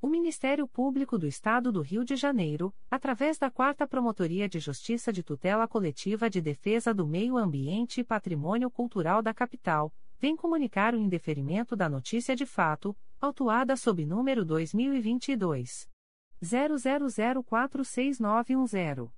O 0.00 0.06
Ministério 0.06 0.68
Público 0.68 1.18
do 1.18 1.26
Estado 1.26 1.72
do 1.72 1.82
Rio 1.82 2.04
de 2.04 2.14
Janeiro, 2.14 2.72
através 2.88 3.36
da 3.36 3.50
Quarta 3.50 3.84
Promotoria 3.84 4.48
de 4.48 4.60
Justiça 4.60 5.12
de 5.12 5.24
Tutela 5.24 5.66
Coletiva 5.66 6.30
de 6.30 6.40
Defesa 6.40 6.94
do 6.94 7.04
Meio 7.04 7.36
Ambiente 7.36 8.00
e 8.00 8.04
Patrimônio 8.04 8.70
Cultural 8.70 9.20
da 9.20 9.34
Capital, 9.34 9.92
vem 10.20 10.36
comunicar 10.36 10.94
o 10.94 10.98
indeferimento 10.98 11.74
da 11.74 11.88
notícia 11.88 12.36
de 12.36 12.46
fato, 12.46 12.96
autuada 13.20 13.76
sob 13.76 14.06
número 14.06 14.44
2022 14.44 15.88
00046910. 16.40 19.17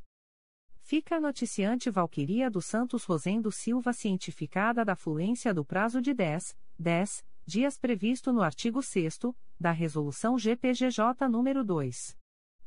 Fica 0.80 1.18
a 1.18 1.20
noticiante 1.20 1.90
Valquiria 1.90 2.50
dos 2.50 2.68
Santos 2.68 3.04
Rosendo 3.04 3.52
Silva 3.52 3.92
cientificada 3.92 4.86
da 4.86 4.96
fluência 4.96 5.54
do 5.54 5.66
prazo 5.66 6.02
de 6.02 6.14
10, 6.14 6.58
10 6.80 7.26
dias 7.46 7.78
previsto 7.78 8.32
no 8.32 8.42
artigo 8.42 8.82
6 8.82 9.20
da 9.60 9.72
Resolução 9.72 10.38
GPGJ 10.38 11.28
nº 11.28 11.64
2. 11.66 12.18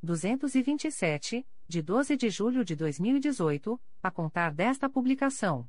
227, 0.02 1.46
de 1.66 1.80
12 1.80 2.16
de 2.18 2.28
julho 2.28 2.62
de 2.62 2.76
2018, 2.76 3.80
a 4.02 4.10
contar 4.10 4.52
desta 4.52 4.90
publicação. 4.90 5.66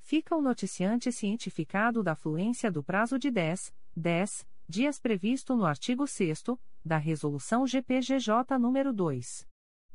Fica 0.00 0.34
o 0.34 0.42
noticiante 0.42 1.12
cientificado 1.12 2.02
da 2.02 2.16
fluência 2.16 2.72
do 2.72 2.82
prazo 2.82 3.20
de 3.20 3.30
10, 3.30 3.72
10 3.96 4.44
dias 4.68 4.98
previsto 4.98 5.54
no 5.54 5.66
artigo 5.66 6.06
6 6.06 6.44
da 6.84 6.96
Resolução 6.96 7.66
GPGJ 7.66 8.58
nº 8.58 8.92
2. 8.92 9.46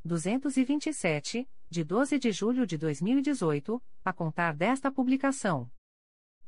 227, 0.05 1.49
de 1.69 1.83
12 1.83 2.19
de 2.19 2.31
julho 2.31 2.65
de 2.65 2.77
2018, 2.77 3.81
a 4.05 4.13
contar 4.13 4.55
desta 4.55 4.89
publicação. 4.91 5.69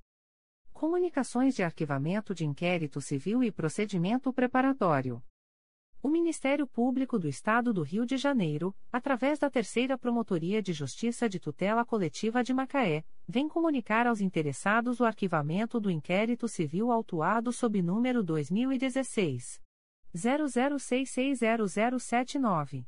Comunicações 0.81 1.53
de 1.53 1.61
arquivamento 1.61 2.33
de 2.33 2.43
inquérito 2.43 2.99
civil 2.99 3.43
e 3.43 3.51
procedimento 3.51 4.33
preparatório. 4.33 5.21
O 6.01 6.09
Ministério 6.09 6.65
Público 6.65 7.19
do 7.19 7.27
Estado 7.27 7.71
do 7.71 7.83
Rio 7.83 8.03
de 8.03 8.17
Janeiro, 8.17 8.75
através 8.91 9.37
da 9.37 9.47
Terceira 9.47 9.95
Promotoria 9.95 10.59
de 10.59 10.73
Justiça 10.73 11.29
de 11.29 11.39
Tutela 11.39 11.85
Coletiva 11.85 12.43
de 12.43 12.51
Macaé, 12.51 13.03
vem 13.27 13.47
comunicar 13.47 14.07
aos 14.07 14.21
interessados 14.21 14.99
o 14.99 15.05
arquivamento 15.05 15.79
do 15.79 15.91
inquérito 15.91 16.47
civil 16.47 16.91
autuado 16.91 17.53
sob 17.53 17.79
número 17.79 18.23
2016 18.23 19.61
00660079. 20.15 22.87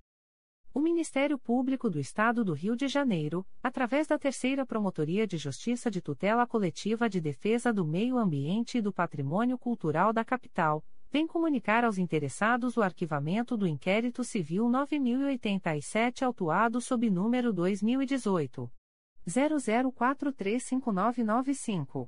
O 0.73 0.79
Ministério 0.79 1.37
Público 1.37 1.89
do 1.89 1.99
Estado 1.99 2.45
do 2.45 2.53
Rio 2.53 2.77
de 2.77 2.87
Janeiro, 2.87 3.45
através 3.61 4.07
da 4.07 4.17
Terceira 4.17 4.65
Promotoria 4.65 5.27
de 5.27 5.37
Justiça 5.37 5.91
de 5.91 6.01
Tutela 6.01 6.47
Coletiva 6.47 7.09
de 7.09 7.19
Defesa 7.19 7.73
do 7.73 7.85
Meio 7.85 8.17
Ambiente 8.17 8.77
e 8.77 8.81
do 8.81 8.93
Patrimônio 8.93 9.57
Cultural 9.57 10.13
da 10.13 10.23
Capital, 10.23 10.81
vem 11.11 11.27
comunicar 11.27 11.83
aos 11.83 11.97
interessados 11.97 12.77
o 12.77 12.81
arquivamento 12.81 13.57
do 13.57 13.67
inquérito 13.67 14.23
civil 14.23 14.69
9087 14.69 16.23
autuado 16.23 16.79
sob 16.79 17.09
número 17.09 17.51
2018 17.51 18.71
00435995. 19.27 22.07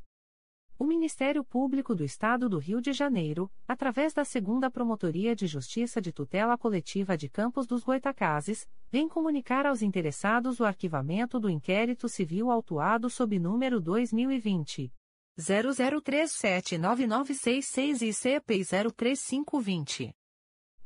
O 0.78 0.84
Ministério 0.84 1.44
Público 1.44 1.94
do 1.94 2.02
Estado 2.02 2.48
do 2.48 2.58
Rio 2.58 2.80
de 2.80 2.92
Janeiro, 2.92 3.52
através 3.68 4.14
da 4.14 4.24
Segunda 4.24 4.70
Promotoria 4.70 5.36
de 5.36 5.46
Justiça 5.46 6.00
de 6.00 6.12
Tutela 6.12 6.56
Coletiva 6.56 7.14
de 7.16 7.28
Campos 7.28 7.66
dos 7.66 7.84
Goitacazes, 7.84 8.66
vem 8.90 9.06
comunicar 9.06 9.66
aos 9.66 9.82
interessados 9.82 10.60
o 10.60 10.64
arquivamento 10.64 11.38
do 11.38 11.50
inquérito 11.50 12.08
civil 12.08 12.50
autuado 12.50 13.10
sob 13.10 13.38
número 13.38 13.78
2020 13.80 14.90
00379966 15.38 18.02
e 18.02 18.12
CP 18.12 18.62
03520. 18.96 20.14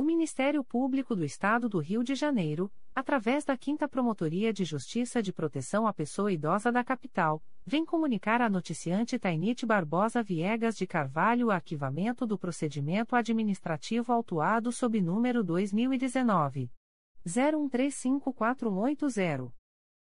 O 0.00 0.02
Ministério 0.02 0.64
Público 0.64 1.14
do 1.14 1.22
Estado 1.22 1.68
do 1.68 1.78
Rio 1.78 2.02
de 2.02 2.14
Janeiro, 2.14 2.72
através 2.94 3.44
da 3.44 3.54
5 3.54 3.86
Promotoria 3.86 4.50
de 4.50 4.64
Justiça 4.64 5.22
de 5.22 5.30
Proteção 5.30 5.86
à 5.86 5.92
Pessoa 5.92 6.32
Idosa 6.32 6.72
da 6.72 6.82
Capital, 6.82 7.42
vem 7.66 7.84
comunicar 7.84 8.40
à 8.40 8.48
noticiante 8.48 9.18
Tainite 9.18 9.66
Barbosa 9.66 10.22
Viegas 10.22 10.74
de 10.74 10.86
Carvalho 10.86 11.48
o 11.48 11.50
arquivamento 11.50 12.26
do 12.26 12.38
procedimento 12.38 13.14
administrativo 13.14 14.10
autuado 14.10 14.72
sob 14.72 14.98
número 15.02 15.44
2019 15.44 16.70
01354180. 17.26 19.59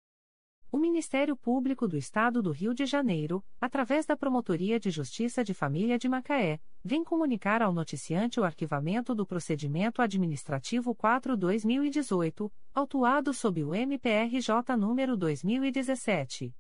O 0.71 0.79
Ministério 0.79 1.37
Público 1.37 1.89
do 1.89 1.97
Estado 1.97 2.41
do 2.41 2.53
Rio 2.53 2.73
de 2.73 2.87
Janeiro, 2.87 3.45
através 3.61 4.07
da 4.07 4.17
Promotoria 4.17 4.79
de 4.79 4.89
Justiça 4.89 5.43
de 5.43 5.53
Família 5.53 5.99
de 5.99 6.09
Macaé, 6.09 6.61
vem 6.85 7.03
comunicar 7.03 7.61
ao 7.61 7.73
noticiante 7.73 8.39
o 8.39 8.45
arquivamento 8.45 9.13
do 9.13 9.27
procedimento 9.27 10.01
administrativo 10.01 10.95
4-2018, 10.95 12.49
autuado 12.73 13.35
sob 13.35 13.65
o 13.65 13.75
MPRJ 13.75 14.77
número 14.79 15.17
2017 15.17 16.55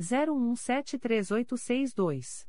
01173862. 0.00 2.48